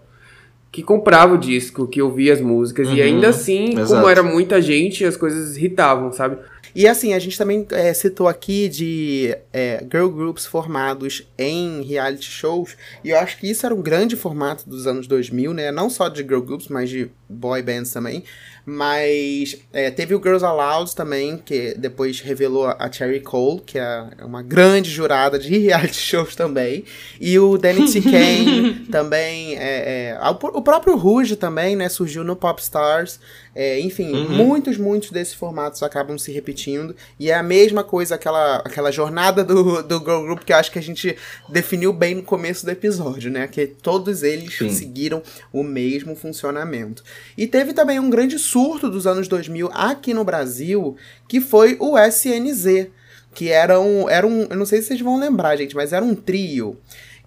[0.71, 2.87] que comprava o disco, que ouvia as músicas.
[2.87, 2.95] Uhum.
[2.95, 3.93] E ainda assim, Exato.
[3.93, 6.37] como era muita gente, as coisas irritavam, sabe?
[6.75, 12.25] E assim, a gente também é, citou aqui de é, girl groups formados em reality
[12.25, 15.71] shows, e eu acho que isso era um grande formato dos anos 2000, né?
[15.71, 18.23] Não só de girl groups, mas de boy bands também.
[18.65, 24.07] Mas é, teve o Girls Aloud também, que depois revelou a Cherry Cole, que é
[24.23, 26.85] uma grande jurada de reality shows também.
[27.19, 27.99] E o Danny T.
[28.01, 29.57] Kane também.
[29.57, 31.89] É, é, o próprio Rouge também, né?
[31.89, 33.19] Surgiu no Popstars.
[33.55, 34.29] É, enfim, uhum.
[34.29, 36.95] muitos, muitos desses formatos acabam se repetindo.
[37.19, 40.71] E é a mesma coisa, aquela, aquela jornada do, do Girl Group que eu acho
[40.71, 41.15] que a gente
[41.47, 43.47] definiu bem no começo do episódio, né?
[43.47, 44.69] Que todos eles Sim.
[44.69, 47.03] seguiram o mesmo funcionamento.
[47.37, 50.97] E teve também um grande surto dos anos 2000 aqui no Brasil,
[51.27, 52.87] que foi o SNZ,
[53.33, 56.03] que era um, era um, eu não sei se vocês vão lembrar, gente, mas era
[56.03, 56.77] um trio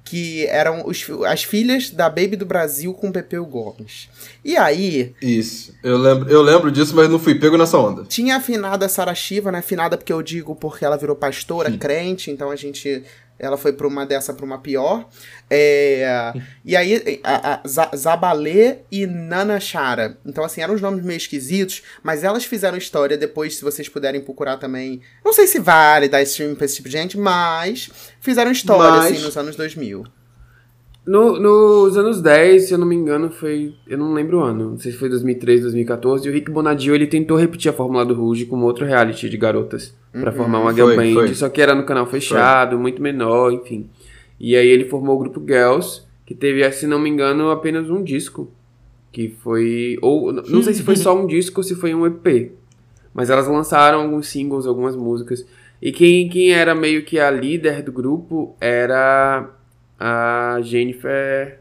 [0.07, 4.09] que eram os, as filhas da Baby do Brasil com Pepeu Gomes.
[4.45, 5.13] E aí.
[5.21, 5.75] Isso.
[5.83, 8.05] Eu lembro, eu lembro disso, mas não fui pego nessa onda.
[8.05, 9.59] Tinha a afinada Sara Shiva, né?
[9.59, 11.77] Afinada porque eu digo porque ela virou pastora, Sim.
[11.77, 13.03] crente, então a gente
[13.39, 15.09] ela foi para uma dessa para uma pior.
[15.51, 16.32] É,
[16.64, 20.18] e aí, a, a Zabalê e Nana Chara.
[20.24, 24.20] Então, assim, eram os nomes meio esquisitos, mas elas fizeram história depois, se vocês puderem
[24.20, 25.01] procurar também.
[25.24, 29.12] Não sei se vale dar stream pra esse tipo de gente, mas fizeram história, mas...
[29.12, 30.16] assim, nos anos 2000.
[31.07, 33.75] No, nos anos 10, se eu não me engano, foi.
[33.87, 34.71] Eu não lembro o ano.
[34.71, 36.27] Não sei se foi 2003, 2014.
[36.27, 39.37] E o Rick Bonadio ele tentou repetir a fórmula do Rouge com outro reality de
[39.37, 39.95] garotas.
[40.17, 40.23] Uhum.
[40.23, 41.13] para formar uma girl band.
[41.13, 41.35] Foi.
[41.35, 42.81] Só que era no canal fechado, foi.
[42.81, 43.89] muito menor, enfim.
[44.41, 48.03] E aí ele formou o grupo Girls, que teve, se não me engano, apenas um
[48.03, 48.51] disco.
[49.13, 49.99] Que foi.
[50.03, 50.33] Ou.
[50.33, 52.53] Não sei se foi só um disco ou se foi um EP.
[53.15, 55.47] Mas elas lançaram alguns singles, algumas músicas.
[55.81, 59.56] E quem, quem era meio que a líder do grupo era
[59.99, 61.61] a Jennifer.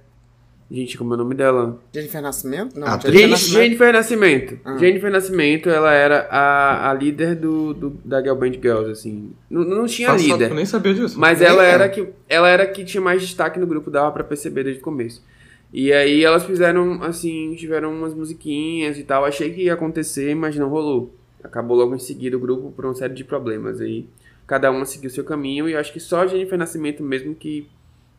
[0.69, 1.79] Gente, como é o nome dela?
[1.93, 2.79] Jennifer Nascimento?
[2.79, 3.63] Não, ah, Jennifer, Nascimento.
[3.63, 4.59] Jennifer Nascimento.
[4.65, 4.77] Ah.
[4.77, 9.31] Jennifer Nascimento, ela era a, a líder do, do, da Girl Band Girls, assim.
[9.49, 10.49] Não, não tinha Nossa, líder.
[10.49, 11.19] Eu nem sabia disso.
[11.19, 14.63] Mas ela era, que, ela era que tinha mais destaque no grupo, dava pra perceber
[14.63, 15.23] desde o começo.
[15.71, 19.23] E aí elas fizeram, assim, tiveram umas musiquinhas e tal.
[19.23, 21.13] Achei que ia acontecer, mas não rolou.
[21.43, 23.79] Acabou logo em seguida o grupo por uma série de problemas.
[23.79, 24.07] Aí
[24.47, 27.67] cada uma seguiu seu caminho e acho que só a Jennifer Nascimento mesmo que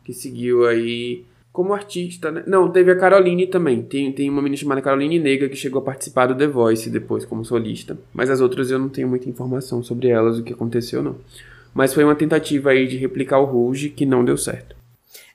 [0.07, 2.45] que seguiu aí como artista, né?
[2.47, 3.81] Não, teve a Caroline também.
[3.81, 7.25] Tem, tem uma menina chamada Caroline Negra que chegou a participar do The Voice depois
[7.25, 7.97] como solista.
[8.13, 11.17] Mas as outras eu não tenho muita informação sobre elas, o que aconteceu não.
[11.73, 14.76] Mas foi uma tentativa aí de replicar o Rouge que não deu certo.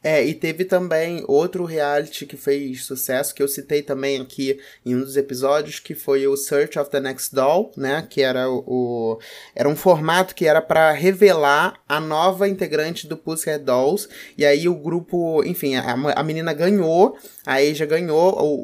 [0.04, 4.96] É, e teve também outro reality que fez sucesso, que eu citei também aqui em
[4.96, 8.06] um dos episódios, que foi o Search of the Next Doll, né?
[8.08, 9.18] Que era o.
[9.54, 14.08] era um formato que era para revelar a nova integrante do Pussycat Dolls.
[14.36, 17.16] E aí o grupo, enfim, a, a menina ganhou,
[17.46, 18.54] a Asia ganhou o,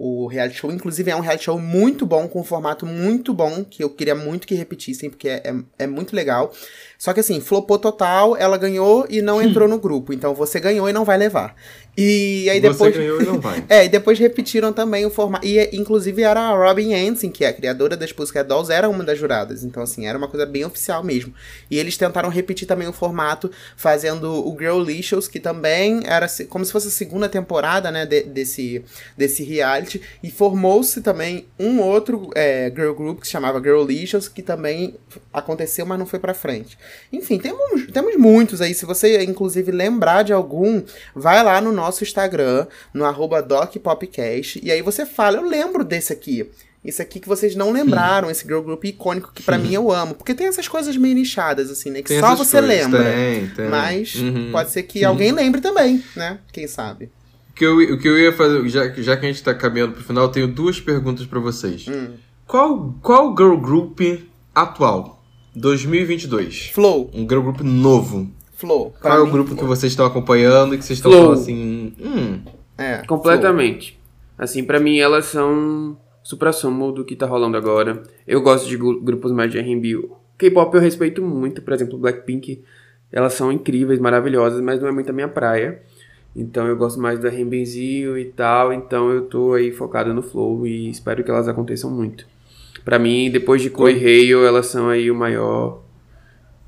[0.00, 0.72] o, o reality show.
[0.72, 4.14] Inclusive é um reality show muito bom, com um formato muito bom, que eu queria
[4.14, 6.52] muito que repetissem, porque é, é, é muito legal.
[6.98, 10.12] Só que assim, flopou total, ela ganhou e não entrou no grupo.
[10.12, 11.54] Então você ganhou e não vai levar.
[11.96, 12.94] E aí depois.
[12.94, 13.64] Você ganhou e não vai.
[13.68, 15.46] é, e depois repetiram também o formato.
[15.46, 19.02] E inclusive era a Robin Hansen, que é a criadora das Pussycat Dolls, era uma
[19.02, 19.64] das juradas.
[19.64, 21.32] Então, assim, era uma coisa bem oficial mesmo.
[21.70, 26.64] E eles tentaram repetir também o formato, fazendo o Girl Licious, que também era como
[26.64, 28.84] se fosse a segunda temporada, né, de, desse,
[29.16, 30.02] desse reality.
[30.22, 34.96] E formou-se também um outro é, girl group que se chamava Girl Licious, que também
[35.32, 36.76] aconteceu, mas não foi pra frente.
[37.10, 38.74] Enfim, temos, temos muitos aí.
[38.74, 40.82] Se você, inclusive, lembrar de algum,
[41.14, 46.12] vai lá no nosso Instagram, no arroba DocPopcast, e aí você fala, eu lembro desse
[46.12, 46.50] aqui.
[46.86, 50.14] Esse aqui que vocês não lembraram, esse girl group icônico que para mim eu amo.
[50.14, 52.00] Porque tem essas coisas meio nichadas, assim, né?
[52.00, 52.68] Que tem só você coisas.
[52.68, 53.02] lembra.
[53.02, 53.68] Tem, tem.
[53.68, 54.52] Mas uhum.
[54.52, 56.38] pode ser que alguém lembre também, né?
[56.52, 57.10] Quem sabe.
[57.50, 59.94] O que eu, o que eu ia fazer, já, já que a gente tá caminhando
[59.94, 61.88] pro final, eu tenho duas perguntas para vocês.
[61.88, 62.12] Hum.
[62.46, 64.00] Qual, qual girl group
[64.54, 65.24] atual?
[65.56, 66.70] 2022.
[66.72, 67.10] Flow.
[67.12, 68.30] Um girl group novo.
[68.56, 68.94] Flow.
[69.00, 69.60] Qual é o grupo Flow.
[69.60, 71.92] que vocês estão acompanhando e que vocês estão falando assim.
[72.00, 72.40] Hum.
[72.76, 72.98] É.
[73.06, 73.92] Completamente.
[73.92, 74.06] Flow.
[74.38, 78.02] Assim, para mim elas são supra-sumo do que tá rolando agora.
[78.26, 80.08] Eu gosto de grupos mais de R&B.
[80.38, 82.62] K-pop eu respeito muito, por exemplo, Blackpink.
[83.12, 85.80] Elas são incríveis, maravilhosas, mas não é muito a minha praia.
[86.34, 90.66] Então eu gosto mais do R&Bzinho e tal, então eu tô aí focado no flow
[90.66, 92.26] e espero que elas aconteçam muito.
[92.84, 95.82] Para mim, depois de Koi Hale, elas são aí o maior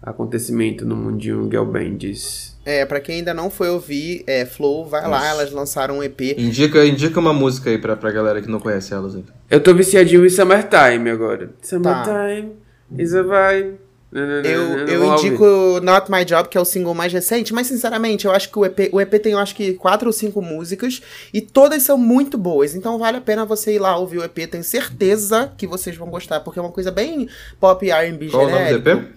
[0.03, 2.57] acontecimento no mundinho Girl Bands.
[2.64, 5.11] É, pra quem ainda não foi ouvir, é, Flow, vai Nossa.
[5.12, 6.20] lá, elas lançaram um EP.
[6.36, 9.14] Indica, indica uma música aí pra, pra galera que não conhece elas.
[9.14, 9.34] Então.
[9.51, 11.51] Eu tô viciadinho em Summertime agora.
[11.62, 12.53] Summertime
[12.90, 13.03] tá.
[13.03, 13.78] is a vibe.
[14.11, 18.32] Eu, eu indico Not My Job, que é o single mais recente, mas sinceramente, eu
[18.32, 21.42] acho que o EP, o EP tem eu acho que quatro ou cinco músicas e
[21.42, 22.74] todas são muito boas.
[22.74, 26.09] Então vale a pena você ir lá ouvir o EP, tenho certeza que vocês vão
[26.09, 27.28] gostar, porque é uma coisa bem
[27.61, 28.32] pop R&B genérico.
[28.32, 29.09] Qual o nome do EP?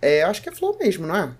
[0.00, 1.30] É, acho que é Flow mesmo, não é?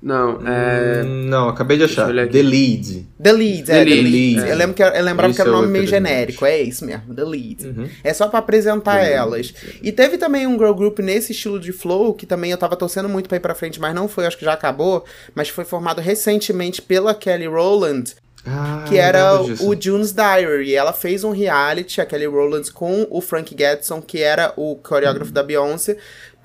[0.00, 1.02] Não, é...
[1.02, 2.06] Hum, não, acabei de achar.
[2.06, 3.06] The Lead.
[3.20, 4.40] The Lead, é, The, The Lead.
[4.40, 4.52] É.
[4.52, 7.24] Eu, lembro que, eu lembrava que era um nome meio genérico, é isso mesmo, The
[7.24, 7.66] Lead.
[7.66, 7.88] Uhum.
[8.04, 9.52] É só para apresentar The elas.
[9.52, 9.80] Lead.
[9.82, 13.08] E teve também um girl group nesse estilo de flow, que também eu tava torcendo
[13.08, 16.00] muito pra ir pra frente, mas não foi, acho que já acabou, mas foi formado
[16.00, 18.14] recentemente pela Kelly Rowland,
[18.46, 20.68] ah, que era o June's Diary.
[20.68, 24.76] E ela fez um reality, a Kelly Rowland, com o Frank Getson, que era o
[24.76, 25.34] coreógrafo uhum.
[25.34, 25.96] da Beyoncé,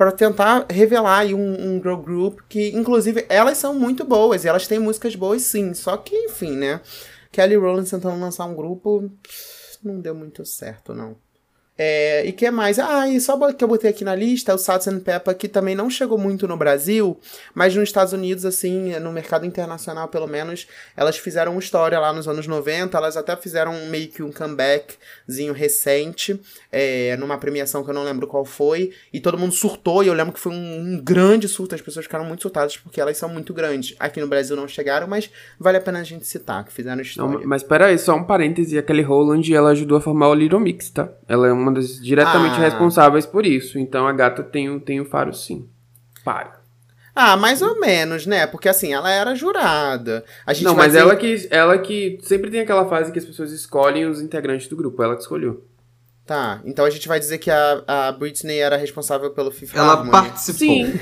[0.03, 4.49] para tentar revelar aí um, um girl group que, inclusive, elas são muito boas e
[4.49, 5.73] elas têm músicas boas sim.
[5.73, 6.81] Só que, enfim, né?
[7.31, 9.09] Kelly Rowland tentando lançar um grupo
[9.81, 11.15] não deu muito certo, não.
[11.75, 12.77] É, e que mais?
[12.77, 15.73] Ah, e só que eu botei aqui na lista, o Salt and Pepper, que também
[15.73, 17.19] não chegou muito no Brasil,
[17.53, 22.27] mas nos Estados Unidos, assim, no mercado internacional, pelo menos, elas fizeram história lá nos
[22.27, 26.39] anos 90, elas até fizeram meio que um comebackzinho recente,
[26.71, 30.13] é, numa premiação que eu não lembro qual foi, e todo mundo surtou, e eu
[30.13, 33.29] lembro que foi um, um grande surto, as pessoas ficaram muito surtadas, porque elas são
[33.29, 33.95] muito grandes.
[33.99, 37.39] Aqui no Brasil não chegaram, mas vale a pena a gente citar, que fizeram história.
[37.39, 40.91] Não, mas peraí, só um parêntese, aquele Roland, ela ajudou a formar o Little Mix,
[40.91, 41.09] tá?
[41.27, 42.61] Ela é uma das diretamente ah.
[42.61, 43.77] responsáveis por isso.
[43.77, 45.67] Então a gata tem, tem o faro sim.
[46.23, 46.63] Para.
[47.15, 48.47] Ah, mais ou menos, né?
[48.47, 50.25] Porque assim, ela era jurada.
[50.45, 50.99] A gente Não, mas dizer...
[50.99, 54.75] ela, que, ela que sempre tem aquela fase que as pessoas escolhem os integrantes do
[54.75, 55.03] grupo.
[55.03, 55.63] Ela que escolheu.
[56.25, 59.91] Tá, então a gente vai dizer que a, a Britney era responsável pelo FIFA Ela
[59.91, 60.11] Harmony.
[60.11, 60.57] participou.
[60.57, 60.93] Sim,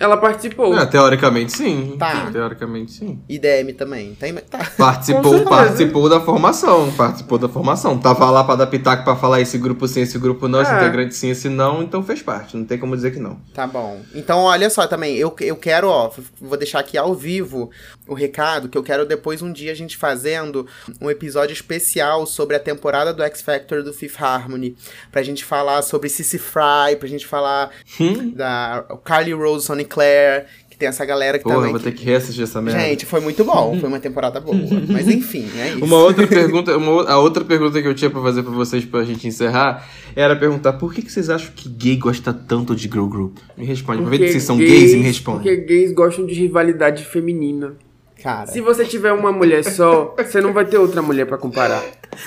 [0.00, 0.78] ela participou.
[0.78, 1.96] É, teoricamente sim.
[1.98, 2.30] Tá.
[2.32, 3.20] Teoricamente sim.
[3.28, 4.14] IDM também.
[4.14, 4.66] Tem, tá.
[4.78, 6.90] Participou, participou da formação.
[6.92, 7.98] Participou da formação.
[7.98, 10.62] Tava lá pra dar pitaco pra falar esse grupo sim, esse grupo não, é.
[10.62, 12.56] esse integrante sim, esse não, então fez parte.
[12.56, 13.38] Não tem como dizer que não.
[13.52, 14.00] Tá bom.
[14.14, 16.10] Então olha só também, eu, eu quero, ó,
[16.40, 17.70] vou deixar aqui ao vivo
[18.10, 20.66] o recado que eu quero depois um dia a gente fazendo
[21.00, 24.76] um episódio especial sobre a temporada do X Factor do Fifth Harmony
[25.12, 28.30] pra gente falar sobre Cissy Fry, pra gente falar hum?
[28.30, 31.70] da Carly Rose, Sonny Claire, que tem essa galera que Porra, também...
[31.70, 32.80] vou ter que reassistir essa merda.
[32.80, 34.56] Gente, foi muito bom, foi uma temporada boa.
[34.88, 35.84] Mas enfim, é isso.
[35.84, 39.04] Uma outra pergunta, uma, a outra pergunta que eu tinha pra fazer pra vocês pra
[39.04, 43.06] gente encerrar era perguntar por que, que vocês acham que gay gosta tanto de girl
[43.06, 43.38] group?
[43.56, 45.42] Me responde, pra ver se vocês são gays, gays e me respondem.
[45.42, 47.76] Porque gays gostam de rivalidade feminina.
[48.22, 48.46] Cara.
[48.46, 51.82] Se você tiver uma mulher só, você não vai ter outra mulher para comparar.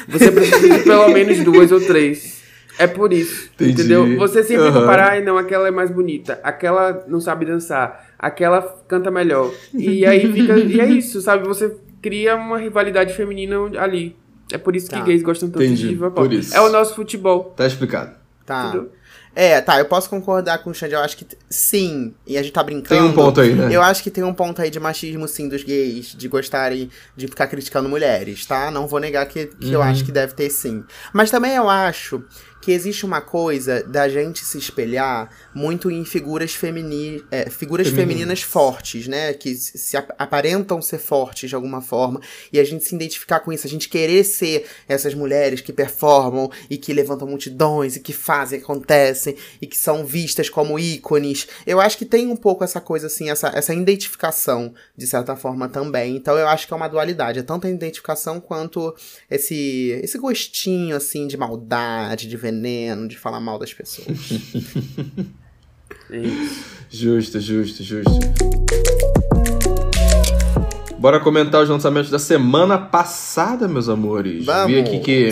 [0.08, 2.42] Você precisa de pelo menos duas ou três.
[2.80, 3.50] É por isso.
[3.54, 3.72] Entendi.
[3.72, 4.18] Entendeu?
[4.18, 4.74] Você sempre uhum.
[4.74, 9.52] comparar, ai não, aquela é mais bonita, aquela não sabe dançar, aquela canta melhor.
[9.74, 10.58] E aí fica.
[10.58, 11.48] e é isso, sabe?
[11.48, 14.16] Você cria uma rivalidade feminina ali.
[14.52, 15.00] É por isso tá.
[15.00, 15.84] que gays gostam tanto Entendi.
[15.84, 16.28] de diva pop.
[16.28, 16.56] Por isso.
[16.56, 17.54] É o nosso futebol.
[17.56, 18.16] Tá explicado.
[18.46, 18.68] Tá.
[18.68, 18.92] Entendeu?
[19.36, 22.54] É, tá, eu posso concordar com o Xande, eu acho que sim, e a gente
[22.54, 23.02] tá brincando.
[23.02, 23.70] Tem um ponto aí, né?
[23.72, 27.28] Eu acho que tem um ponto aí de machismo, sim, dos gays, de gostarem de
[27.28, 28.70] ficar criticando mulheres, tá?
[28.70, 29.74] Não vou negar que, que uhum.
[29.74, 30.84] eu acho que deve ter sim.
[31.12, 32.24] Mas também eu acho
[32.64, 38.42] que existe uma coisa da gente se espelhar muito em figuras, femini é, figuras femininas
[38.42, 39.34] fortes, né?
[39.34, 42.22] Que se aparentam ser fortes de alguma forma.
[42.54, 46.50] E a gente se identificar com isso, a gente querer ser essas mulheres que performam
[46.70, 51.50] e que levantam multidões e que fazem, acontecem e que são vistas como ícones.
[51.68, 55.68] Eu acho que tem um pouco essa coisa assim, essa, essa identificação, de certa forma,
[55.68, 56.16] também.
[56.16, 57.40] Então eu acho que é uma dualidade.
[57.40, 58.96] É tanto a identificação quanto
[59.30, 64.08] esse, esse gostinho, assim, de maldade, de veneno veneno, de falar mal das pessoas.
[66.90, 68.20] justo, justo, justo.
[70.98, 74.46] Bora comentar os lançamentos da semana passada, meus amores.
[74.46, 74.74] Vamos.
[74.74, 75.30] Vi aqui que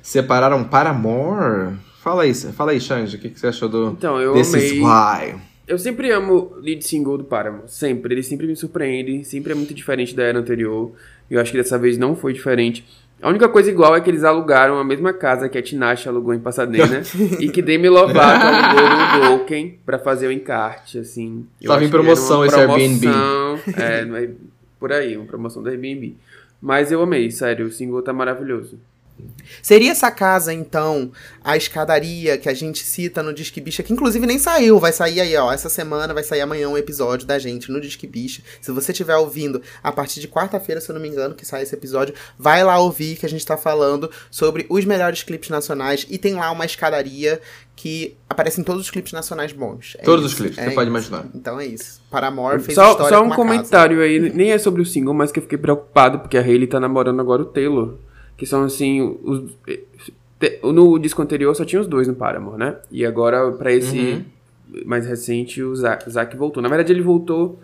[0.00, 1.76] separaram Paramore.
[2.00, 4.66] Fala aí, fala aí, Xande, o que, que você achou do Então, eu This amei.
[4.66, 5.40] Is Why?
[5.68, 8.14] Eu sempre amo lead single do Paramore, sempre.
[8.14, 10.92] Ele sempre me surpreende, sempre é muito diferente da era anterior.
[11.30, 12.84] Eu acho que dessa vez não foi diferente.
[13.22, 16.34] A única coisa igual é que eles alugaram a mesma casa que a Tinashe alugou
[16.34, 17.02] em Pasadena
[17.38, 21.46] e que Demi Lovato alugou no Broken pra fazer o encarte, assim.
[21.60, 23.06] Eu Tava em promoção esse Airbnb.
[23.76, 24.30] É,
[24.80, 26.16] por aí, uma promoção do Airbnb.
[26.60, 28.76] Mas eu amei, sério, o single tá maravilhoso.
[29.60, 31.12] Seria essa casa, então,
[31.44, 35.20] a escadaria que a gente cita no Disque Bicha, que inclusive nem saiu, vai sair
[35.20, 38.42] aí, ó, essa semana, vai sair amanhã um episódio da gente no Disque Bicha.
[38.60, 41.62] Se você estiver ouvindo a partir de quarta-feira, se eu não me engano, que sai
[41.62, 46.06] esse episódio, vai lá ouvir que a gente tá falando sobre os melhores clipes nacionais
[46.08, 47.40] e tem lá uma escadaria
[47.76, 49.96] que aparece em todos os clipes nacionais bons.
[49.98, 50.74] É todos isso, os clipes, é você isso.
[50.74, 51.26] pode imaginar.
[51.34, 52.00] Então é isso.
[52.10, 54.08] Paramore fez só, história Só um comentário casa.
[54.08, 56.80] aí, nem é sobre o single, mas que eu fiquei preocupado, porque a Hayley tá
[56.80, 57.96] namorando agora o Taylor
[58.42, 59.00] que são assim.
[59.22, 59.56] Os,
[60.64, 62.76] no disco anterior só tinha os dois no Paramore, né?
[62.90, 64.24] E agora, para esse uhum.
[64.84, 66.60] mais recente, o Zack voltou.
[66.60, 67.60] Na verdade, ele voltou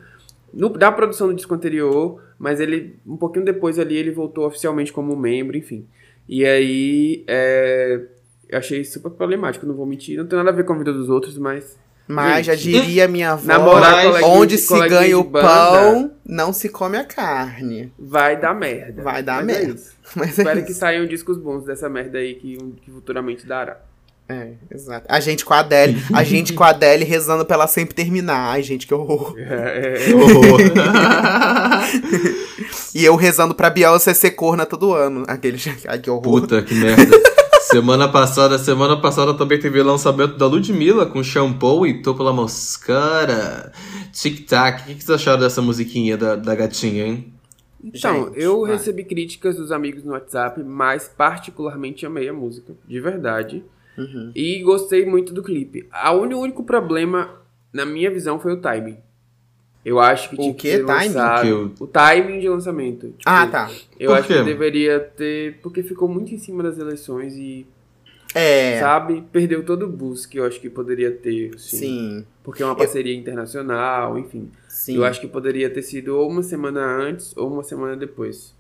[0.55, 4.93] no, da produção do disco anterior, mas ele, um pouquinho depois ali, ele voltou oficialmente
[4.93, 5.85] como membro, enfim.
[6.29, 8.01] E aí, é,
[8.49, 10.17] eu achei super problemático, não vou mentir.
[10.17, 11.77] Não tem nada a ver com a vida dos outros, mas
[12.09, 13.81] mas já diria minha avó,
[14.25, 17.93] onde se ganha o pão, não se come a carne.
[17.99, 19.03] Vai dar merda.
[19.03, 19.81] Vai dar Mas é merda.
[19.81, 23.79] É Mas é Espero que saiam discos bons dessa merda aí que, que futuramente dará.
[24.31, 25.07] É, exato.
[25.09, 28.51] A gente com a Adele, a gente com a Adele rezando pra ela sempre terminar.
[28.51, 29.35] Ai, gente, que horror.
[29.39, 30.05] É, é.
[30.05, 30.61] Que horror.
[32.95, 35.25] e eu rezando pra Beyoncé ser corna todo ano.
[35.27, 36.23] Aquele, ai, que horror.
[36.23, 37.19] Puta, que merda.
[37.71, 42.33] Semana passada, semana passada também teve o lançamento da Ludmilla com shampoo e topo la
[42.33, 43.73] moscara.
[44.11, 44.81] Tic Tac.
[44.81, 47.33] O que, que vocês acharam dessa musiquinha da, da gatinha, hein?
[47.85, 48.73] Então, Gente, eu vai.
[48.73, 53.63] recebi críticas dos amigos no WhatsApp, mas particularmente amei a música, de verdade.
[53.99, 54.33] Uhum.
[54.35, 55.87] E gostei muito do clipe.
[56.11, 57.31] O único problema,
[57.71, 58.97] na minha visão, foi o timing.
[59.85, 60.79] Eu acho que o que?
[60.79, 60.85] Timing?
[60.85, 61.75] Lançado...
[61.81, 63.07] O timing de lançamento.
[63.09, 63.71] Tipo, ah, tá.
[63.99, 64.35] Eu Por acho quê?
[64.35, 65.59] que deveria ter.
[65.63, 67.67] Porque ficou muito em cima das eleições e.
[68.35, 68.79] É.
[68.81, 69.25] Sabe?
[69.33, 71.55] Perdeu todo o boost que eu acho que poderia ter.
[71.55, 72.27] Assim, Sim.
[72.43, 73.19] Porque é uma parceria eu...
[73.19, 74.51] internacional, enfim.
[74.69, 74.97] Sim.
[74.97, 78.55] Eu acho que poderia ter sido ou uma semana antes ou uma semana depois.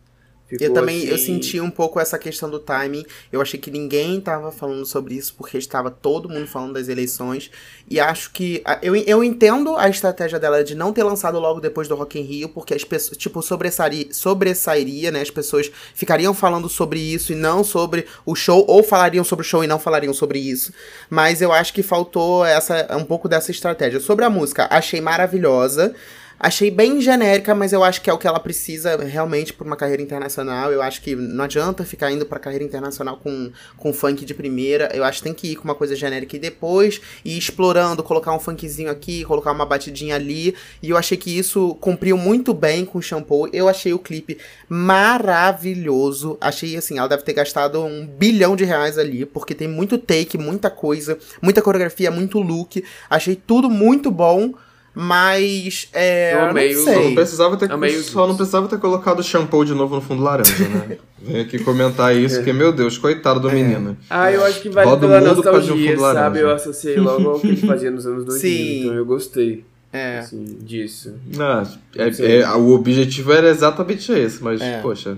[0.48, 1.08] Ficou eu também assim...
[1.08, 3.04] eu senti um pouco essa questão do timing.
[3.30, 7.50] Eu achei que ninguém estava falando sobre isso porque estava todo mundo falando das eleições.
[7.88, 8.62] E acho que.
[8.80, 12.22] Eu, eu entendo a estratégia dela de não ter lançado logo depois do Rock in
[12.22, 15.20] Rio, porque as pessoas, tipo, sobressairia, sobressairia, né?
[15.20, 19.48] As pessoas ficariam falando sobre isso e não sobre o show, ou falariam sobre o
[19.48, 20.72] show e não falariam sobre isso.
[21.10, 24.00] Mas eu acho que faltou essa um pouco dessa estratégia.
[24.00, 25.94] Sobre a música, achei maravilhosa.
[26.40, 29.74] Achei bem genérica, mas eu acho que é o que ela precisa realmente para uma
[29.74, 30.70] carreira internacional.
[30.70, 34.88] Eu acho que não adianta ficar indo para carreira internacional com, com funk de primeira.
[34.94, 38.32] Eu acho que tem que ir com uma coisa genérica e depois ir explorando, colocar
[38.32, 40.54] um funkzinho aqui, colocar uma batidinha ali.
[40.80, 43.48] E eu achei que isso cumpriu muito bem com o shampoo.
[43.52, 46.38] Eu achei o clipe maravilhoso.
[46.40, 50.38] Achei assim, ela deve ter gastado um bilhão de reais ali, porque tem muito take,
[50.38, 52.84] muita coisa, muita coreografia, muito look.
[53.10, 54.54] Achei tudo muito bom.
[55.00, 56.34] Mas é.
[56.34, 56.94] Eu amei não sei.
[56.94, 60.00] Só não precisava ter, amei só não precisava ter colocado o shampoo de novo no
[60.00, 60.98] fundo laranja, né?
[61.22, 63.54] Vem aqui comentar isso, porque, meu Deus, coitado do é.
[63.54, 63.96] menino.
[64.10, 66.40] Ah, eu acho que vale Roda pela nostalgia, um sabe?
[66.40, 68.80] Eu associei logo ao que ele fazia nos anos 2000, Sim.
[68.80, 69.64] então eu gostei.
[69.92, 70.18] É.
[70.18, 71.14] Assim, disso.
[71.38, 71.62] Ah,
[71.96, 74.80] é, é, o objetivo era exatamente esse, mas, é.
[74.80, 75.16] poxa,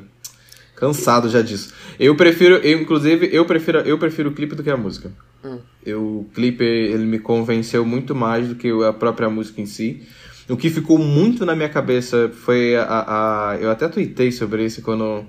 [0.81, 1.75] cansado já disso.
[1.99, 5.13] Eu prefiro, eu, inclusive, eu prefiro, eu prefiro o clipe do que a música.
[5.45, 5.59] Hum.
[5.85, 10.03] Eu, o clipe ele me convenceu muito mais do que a própria música em si.
[10.49, 13.05] O que ficou muito na minha cabeça foi a,
[13.53, 15.25] a, eu até tuitei sobre isso quando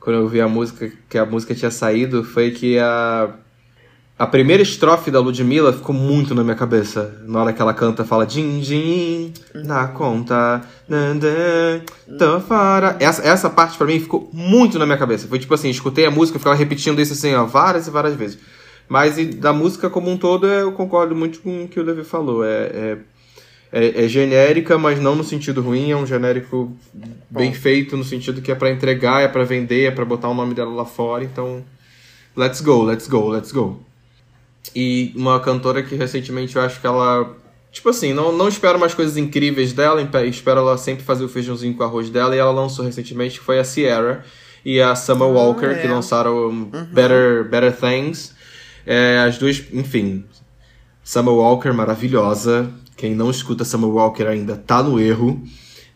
[0.00, 3.34] quando eu vi a música que a música tinha saído foi que a
[4.18, 7.20] a primeira estrofe da Ludmilla ficou muito na minha cabeça.
[7.26, 11.82] Na hora que ela canta, fala din din na conta, dan, dan,
[12.18, 12.96] tô fora.
[12.98, 15.28] Essa, essa parte para mim ficou muito na minha cabeça.
[15.28, 18.38] Foi tipo assim, escutei a música, ficava repetindo isso assim, ó, várias e várias vezes.
[18.88, 22.42] Mas da música como um todo, eu concordo muito com o que o Levi falou.
[22.42, 22.98] É, é,
[23.70, 25.90] é, é genérica, mas não no sentido ruim.
[25.90, 26.74] É um genérico
[27.28, 27.56] bem Bom.
[27.56, 30.54] feito, no sentido que é para entregar, é para vender, é para botar o nome
[30.54, 31.22] dela lá fora.
[31.22, 31.62] Então,
[32.34, 33.85] let's go, let's go, let's go.
[34.74, 37.34] E uma cantora que recentemente eu acho que ela.
[37.70, 41.74] Tipo assim, não, não espero mais coisas incríveis dela, espero ela sempre fazer o feijãozinho
[41.74, 42.34] com arroz dela.
[42.34, 44.24] E ela lançou recentemente, que foi a Sierra
[44.64, 45.74] e a Summer ah, Walker, é.
[45.74, 46.86] que lançaram uhum.
[46.92, 48.34] Better, Better Things.
[48.86, 50.24] É, as duas, enfim.
[51.04, 52.70] Summer Walker, maravilhosa.
[52.96, 55.42] Quem não escuta Summer Walker ainda tá no erro.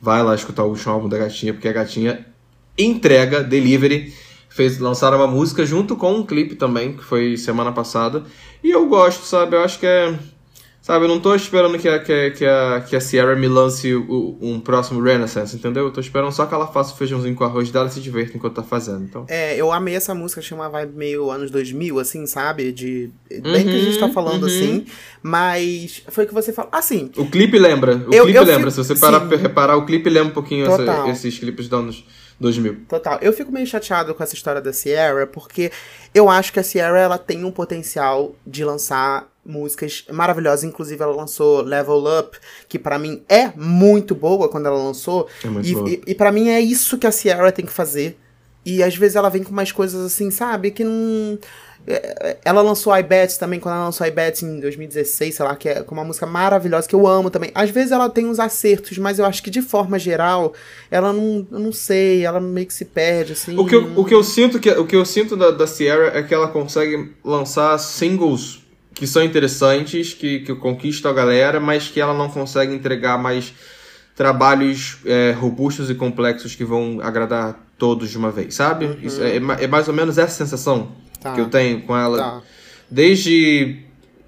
[0.00, 2.26] Vai lá escutar o último álbum da gatinha, porque a gatinha
[2.78, 4.12] entrega, delivery.
[4.50, 8.24] Fez, lançaram uma música junto com um clipe também, que foi semana passada.
[8.62, 9.56] E eu gosto, sabe?
[9.56, 10.18] Eu acho que é
[10.82, 13.94] Sabe, eu não tô esperando que a, que, que a, que a Sierra me lance
[13.94, 15.84] o, um próximo Renaissance, entendeu?
[15.84, 18.34] Eu tô esperando só que ela faça o feijãozinho com arroz dela e se divirta
[18.34, 19.04] enquanto tá fazendo.
[19.04, 19.26] Então.
[19.28, 22.72] É, eu amei essa música, achei uma vibe meio anos 2000, assim, sabe?
[22.72, 23.10] De.
[23.28, 24.48] Bem uhum, que a gente tá uhum, falando uhum.
[24.48, 24.86] assim,
[25.22, 26.70] mas foi o que você falou.
[26.72, 27.10] Assim.
[27.14, 27.96] O clipe lembra.
[28.08, 28.70] O eu, clipe eu lembra.
[28.70, 28.82] Fico...
[28.82, 32.04] Se você parar pra reparar, o clipe lembra um pouquinho essa, esses clipes dos anos
[32.40, 32.86] 2000.
[32.88, 33.18] Total.
[33.20, 35.70] Eu fico meio chateado com essa história da Sierra, porque
[36.14, 40.64] eu acho que a Sierra ela tem um potencial de lançar músicas maravilhosas.
[40.64, 45.28] Inclusive, ela lançou Level Up, que para mim é muito boa quando ela lançou.
[45.44, 45.90] É muito e, boa.
[45.90, 48.18] e, e para mim é isso que a Sierra tem que fazer.
[48.64, 50.70] E às vezes ela vem com umas coisas assim, sabe?
[50.70, 51.38] Que não.
[51.86, 55.44] É, é, ela lançou I Bet também, quando ela lançou I Bet em 2016, sei
[55.44, 57.50] lá, que é uma música maravilhosa, que eu amo também.
[57.54, 60.52] Às vezes ela tem uns acertos, mas eu acho que de forma geral,
[60.90, 63.58] ela não, não sei, ela meio que se perde, assim.
[63.58, 66.12] O que eu, o que eu sinto, que, o que eu sinto da, da Sierra
[66.14, 68.60] é que ela consegue lançar singles
[68.94, 73.54] que são interessantes, que, que conquistam a galera, mas que ela não consegue entregar mais
[74.14, 78.84] trabalhos é, robustos e complexos que vão agradar todos de uma vez, sabe?
[78.84, 78.98] Uhum.
[79.02, 81.34] Isso é, é, mais ou menos essa sensação tá.
[81.34, 82.18] que eu tenho com ela.
[82.18, 82.42] Tá.
[82.90, 83.76] Desde.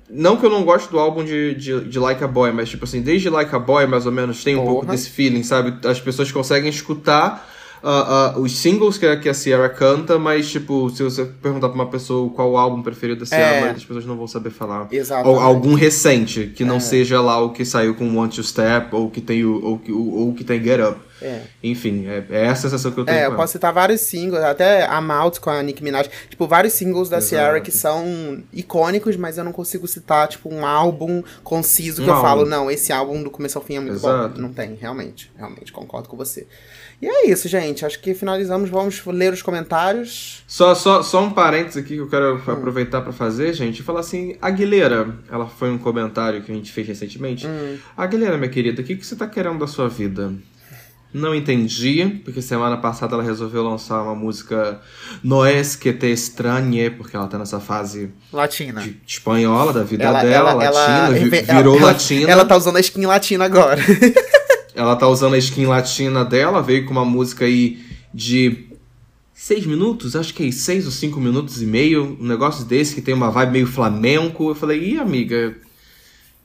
[0.08, 2.84] Não que eu não gosto do álbum de, de, de, Like a Boy, mas tipo
[2.84, 4.70] assim, desde Like a Boy, mais ou menos, tem um Porra.
[4.70, 5.74] pouco desse feeling, sabe?
[5.88, 7.48] As pessoas conseguem escutar
[7.82, 11.68] uh, uh, os singles que a, que a Sierra canta, mas, tipo, se você perguntar
[11.68, 13.48] pra uma pessoa qual o álbum preferido da Sierra, é.
[13.48, 14.86] a maioria das pessoas não vão saber falar.
[14.90, 15.34] Exatamente.
[15.34, 16.80] Ou algum recente, que não é.
[16.80, 20.18] seja lá o que saiu com Want to Step, ou que tem o, ou, ou,
[20.26, 21.00] ou que tem Get Up.
[21.22, 21.42] É.
[21.62, 23.18] Enfim, é, é, essa a sensação que eu tenho.
[23.18, 26.08] É, eu posso citar vários singles, até a Mouth com a Nicki Minaj.
[26.28, 27.28] Tipo, vários singles da Exato.
[27.28, 32.12] Sierra que são icônicos, mas eu não consigo citar, tipo, um álbum conciso que um
[32.12, 32.28] eu álbum.
[32.28, 34.34] falo, não, esse álbum do começo ao fim é muito Exato.
[34.34, 34.40] bom.
[34.40, 35.30] Não tem, realmente.
[35.36, 36.46] Realmente, concordo com você.
[37.02, 37.84] E é isso, gente.
[37.84, 38.70] Acho que finalizamos.
[38.70, 40.44] Vamos ler os comentários.
[40.46, 42.52] Só, só, só um parênteses aqui que eu quero hum.
[42.52, 43.82] aproveitar para fazer, gente.
[43.82, 47.44] Falar assim, Aguilera, ela foi um comentário que a gente fez recentemente.
[47.44, 47.76] Hum.
[47.96, 50.32] Aguilera, minha querida, o que, que você tá querendo da sua vida?
[51.12, 54.80] Não entendi, porque semana passada ela resolveu lançar uma música
[55.22, 59.82] No es que te extrañe, porque ela tá nessa fase latina de, de espanhola da
[59.82, 62.30] vida ela, dela, ela, latina, ela, virou ela, latina.
[62.30, 63.80] Ela tá usando a skin latina agora.
[64.74, 67.78] ela tá usando a skin latina dela, veio com uma música aí
[68.12, 68.68] de
[69.34, 73.02] seis minutos, acho que é seis ou cinco minutos e meio, um negócio desse que
[73.02, 74.48] tem uma vibe meio flamenco.
[74.48, 75.54] Eu falei, ih, amiga,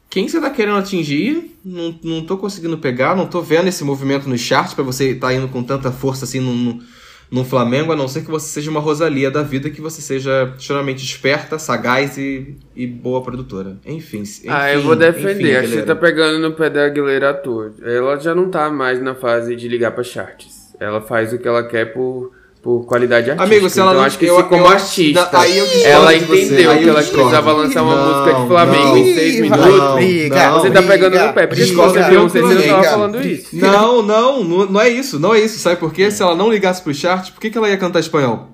[0.10, 1.58] quem você tá querendo atingir?
[1.64, 5.28] Não, não tô conseguindo pegar, não tô vendo esse movimento no chart para você estar
[5.28, 6.82] tá indo com tanta força assim no,
[7.30, 10.53] no, Flamengo, a não ser que você seja uma Rosalia da vida, que você seja
[10.58, 13.78] extremamente esperta, sagaz e, e boa produtora.
[13.86, 14.47] Enfim, enfim.
[14.47, 15.64] Ah, eu vou defender.
[15.64, 17.74] Enfim, você tá pegando no pé da Aguilera à toa.
[17.82, 20.74] Ela já não tá mais na fase de ligar pra charts.
[20.80, 22.32] Ela faz o que ela quer por
[22.68, 23.55] por qualidade artística.
[23.55, 25.65] Amigo, se ela então, não acho que eu, se como eu, artista, não, aí eu
[25.86, 29.93] ela entendeu que ela precisava lançar uma não, música de Flamengo não, em seis minutos.
[29.93, 31.47] Briga, você tá pegando no pé.
[31.47, 33.55] Porque se você viu, você não tava falando isso.
[33.55, 35.59] Não, não, não é isso, não é isso.
[35.59, 36.11] Sabe por quê?
[36.11, 38.49] Se ela não ligasse pro chart, por que, que ela ia cantar espanhol?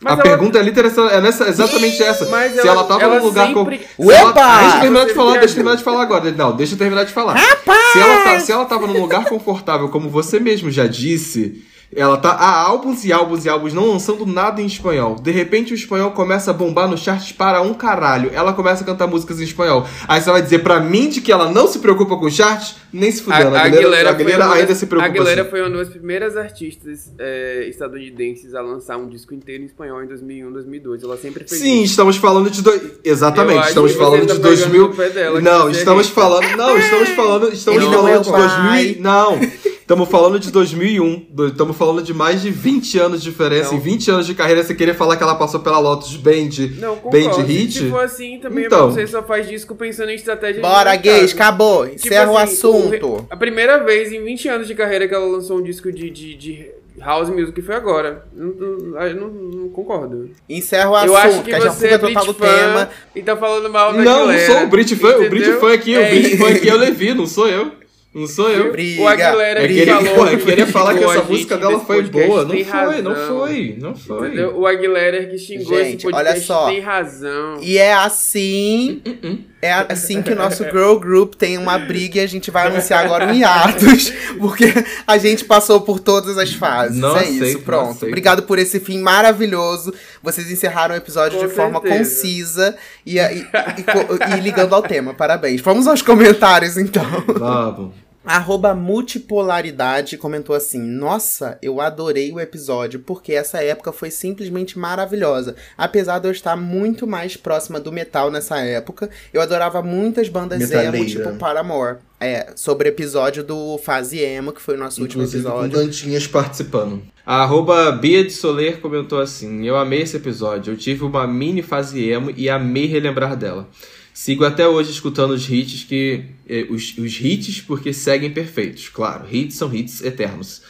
[0.00, 0.22] Mas a ela...
[0.24, 2.26] pergunta é, literal, é nessa, exatamente essa.
[2.26, 3.80] Mas se ela, ela tava ela num lugar sempre...
[3.96, 4.10] com.
[4.10, 4.32] Ela...
[4.32, 6.32] Deixa eu terminar de falar, deixa eu terminar de falar agora.
[6.32, 7.38] Não, deixa eu terminar de falar.
[7.38, 11.62] Se ela, tá, se ela tava num lugar confortável, como você mesmo já disse,
[11.94, 15.16] ela tá há álbuns e álbuns e álbuns não lançando nada em espanhol.
[15.16, 18.30] De repente o espanhol começa a bombar no charts para um caralho.
[18.32, 19.86] Ela começa a cantar músicas em espanhol.
[20.08, 22.76] Aí você vai dizer pra mim de que ela não se preocupa com charts?
[22.92, 23.54] Nem se fudendo.
[23.54, 25.08] A, a Aguilera, a Aguilera ainda das, se preocupa.
[25.08, 25.50] A Aguilera assim.
[25.50, 30.06] foi uma das primeiras artistas é, estadunidenses a lançar um disco inteiro em espanhol em
[30.06, 31.02] 2001, 2002.
[31.02, 31.92] Ela sempre fez Sim, isso.
[31.92, 32.62] estamos falando de...
[32.62, 32.72] Do...
[33.04, 34.92] Exatamente, estamos falando tá de 2000...
[35.12, 36.56] Dela, não, estamos falando...
[36.56, 37.52] Não, estamos falando...
[37.52, 39.02] Estamos Ele falando é de 2000...
[39.02, 39.40] Não...
[39.82, 41.26] Estamos falando de 2001.
[41.48, 43.72] Estamos falando de mais de 20 anos de diferença.
[43.72, 43.78] Não.
[43.78, 46.96] Em 20 anos de carreira, você queria falar que ela passou pela Lotus Band, Não,
[46.96, 47.72] Band Hit?
[47.80, 48.90] Se for assim, também então.
[48.90, 51.84] você só faz disco pensando em estratégia Bora, gays, acabou.
[51.84, 53.06] Tipo Encerra assim, o assunto.
[53.06, 56.08] O, a primeira vez em 20 anos de carreira que ela lançou um disco de,
[56.10, 56.70] de, de
[57.00, 58.24] House Music foi agora.
[58.32, 60.30] Não, não, não, não concordo.
[60.48, 62.88] Encerra o assunto, eu acho que, que você é total do tema.
[63.16, 65.16] E tá falando mal da Não, não sou o Brit Fã.
[65.16, 67.81] O Brit Fã aqui, é o Brit Fã aqui eu Levi, não sou eu.
[68.14, 68.72] Não sou eu.
[68.72, 70.28] Briga, o Aguilera é que falou.
[70.28, 72.44] Eu queria falar que essa música dela foi boa.
[72.44, 74.26] Não foi, não foi, não foi.
[74.28, 74.58] Entendeu?
[74.58, 76.66] O Aguilera que xingou gente, esse podcast olha só.
[76.66, 77.56] tem razão.
[77.62, 79.00] E é assim.
[79.06, 79.52] Uh, uh.
[79.64, 83.04] É assim que o nosso girl group tem uma briga e a gente vai anunciar
[83.04, 84.64] agora um hiatus, porque
[85.06, 86.98] a gente passou por todas as fases.
[86.98, 88.04] Não é aceito, isso, pronto.
[88.04, 89.94] Obrigado por esse fim maravilhoso.
[90.22, 91.62] Vocês encerraram o episódio Com de certeza.
[91.62, 95.12] forma concisa e, e, e, e, ligando ao tema.
[95.14, 95.60] Parabéns.
[95.60, 97.04] Vamos aos comentários então.
[97.26, 98.11] Vamos.
[98.24, 105.56] Arroba Multipolaridade comentou assim: Nossa, eu adorei o episódio porque essa época foi simplesmente maravilhosa.
[105.76, 110.60] Apesar de eu estar muito mais próxima do metal nessa época, eu adorava muitas bandas
[110.60, 110.96] Metaleira.
[110.96, 111.98] emo, tipo Paramore.
[112.20, 115.76] É, sobre o episódio do Fase Emo, que foi o nosso Inclusive, último episódio.
[115.76, 117.02] Com Dantinhas participando.
[117.26, 120.72] A arroba Bia de Soler comentou assim: Eu amei esse episódio.
[120.72, 123.68] Eu tive uma mini fase emo e amei relembrar dela.
[124.14, 126.24] Sigo até hoje escutando os hits que.
[126.48, 129.26] Eh, os, os hits porque seguem perfeitos, claro.
[129.30, 130.62] Hits são hits eternos.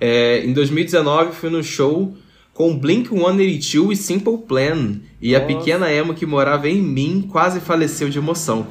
[0.00, 2.16] É, em 2019 fui no show
[2.56, 4.96] com Blink 182 e Simple Plan.
[5.20, 5.44] E Nossa.
[5.44, 8.66] a pequena emo que morava em mim quase faleceu de emoção.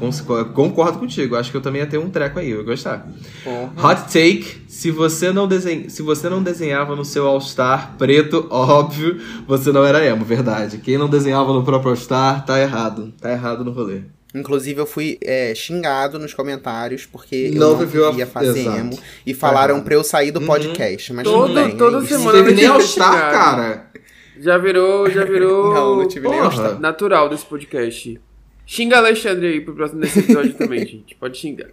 [0.55, 3.07] Concordo contigo, acho que eu também ia ter um treco aí, eu ia gostar.
[3.45, 3.69] Uhum.
[3.77, 5.87] Hot take: se você, não desen...
[5.87, 10.79] se você não desenhava no seu All-Star preto, óbvio, você não era emo, verdade.
[10.79, 13.13] Quem não desenhava no próprio All-Star tá errado.
[13.21, 14.01] Tá errado no rolê.
[14.35, 18.77] Inclusive, eu fui é, xingado nos comentários porque não eu não vivia fazer a...
[18.77, 18.99] emo.
[19.25, 20.45] E falaram pra eu sair do uhum.
[20.45, 21.13] podcast.
[21.13, 21.77] Mas todo, tudo bem.
[21.77, 23.91] Toda é semana teve nem All-Star, cara.
[24.37, 25.71] Já virou, já virou.
[25.73, 26.79] não, não tive nem All-Star.
[26.81, 28.19] Natural desse podcast.
[28.67, 31.15] Xinga Alexandre aí pro próximo desse episódio também, gente.
[31.15, 31.69] Pode xingar.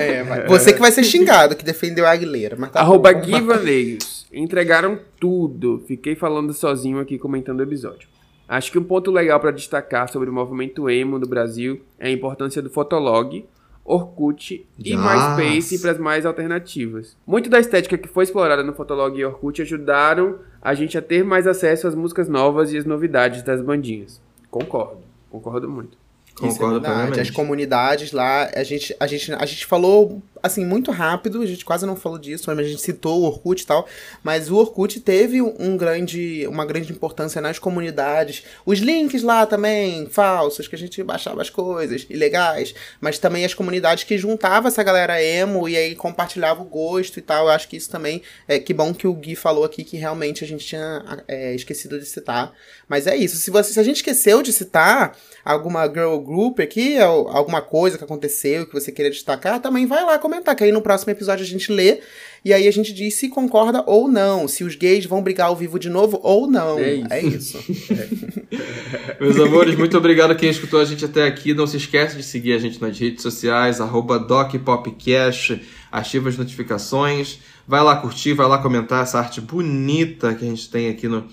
[0.00, 2.56] É, mas você que vai ser xingado, que defendeu a Aguilera.
[2.58, 4.26] Mas tá Arroba Guivaneios.
[4.32, 5.84] Entregaram tudo.
[5.86, 8.08] Fiquei falando sozinho aqui comentando o episódio.
[8.48, 12.12] Acho que um ponto legal para destacar sobre o movimento emo no Brasil é a
[12.12, 13.44] importância do Fotolog,
[13.84, 14.98] Orkut e yes.
[14.98, 17.16] MySpace para as mais alternativas.
[17.26, 21.24] Muito da estética que foi explorada no Fotolog e Orkut ajudaram a gente a ter
[21.24, 24.20] mais acesso às músicas novas e às novidades das bandinhas.
[24.50, 24.98] Concordo,
[25.30, 25.96] concordo muito.
[26.34, 27.20] Concordo Isso é verdade.
[27.20, 31.64] As comunidades lá, a gente, a, gente, a gente falou assim, muito rápido, a gente
[31.64, 33.86] quase não falou disso, mas a gente citou o Orkut e tal,
[34.22, 38.44] mas o Orkut teve um grande, uma grande importância nas comunidades.
[38.64, 43.54] Os links lá também, falsos, que a gente baixava as coisas, ilegais, mas também as
[43.54, 47.46] comunidades que juntavam essa galera emo e aí compartilhava o gosto e tal.
[47.46, 50.44] Eu acho que isso também, é que bom que o Gui falou aqui que realmente
[50.44, 52.52] a gente tinha é, esquecido de citar.
[52.88, 56.98] Mas é isso, se, você, se a gente esqueceu de citar alguma girl group aqui,
[56.98, 60.82] alguma coisa que aconteceu que você queria destacar, também vai lá comentar, que aí no
[60.82, 62.00] próximo episódio a gente lê
[62.44, 65.56] e aí a gente diz se concorda ou não, se os gays vão brigar ao
[65.56, 66.78] vivo de novo ou não.
[66.78, 67.08] É isso.
[67.10, 67.58] É isso.
[67.92, 69.18] é.
[69.20, 71.54] Meus amores, muito obrigado a quem escutou a gente até aqui.
[71.54, 75.60] Não se esquece de seguir a gente nas redes sociais, DocPopcast,
[75.90, 77.38] ativa as notificações.
[77.66, 81.26] Vai lá curtir, vai lá comentar essa arte bonita que a gente tem aqui no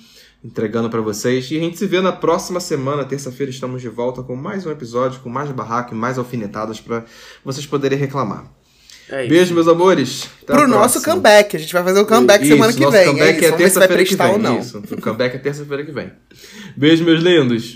[0.44, 1.50] entregando para vocês.
[1.52, 4.72] E a gente se vê na próxima semana, terça-feira, estamos de volta com mais um
[4.72, 7.06] episódio, com mais barraco e mais alfinetadas para
[7.46, 8.62] vocês poderem reclamar.
[9.10, 10.30] É Beijo, meus amores.
[10.43, 11.56] Até Pro nosso comeback.
[11.56, 13.06] A gente vai fazer o comeback isso, semana que vem.
[13.06, 14.60] Comeback é, é terça-feira que vem.
[14.60, 14.78] Isso.
[14.80, 16.12] O comeback é terça-feira que vem.
[16.76, 17.72] Beijo, meus lindos.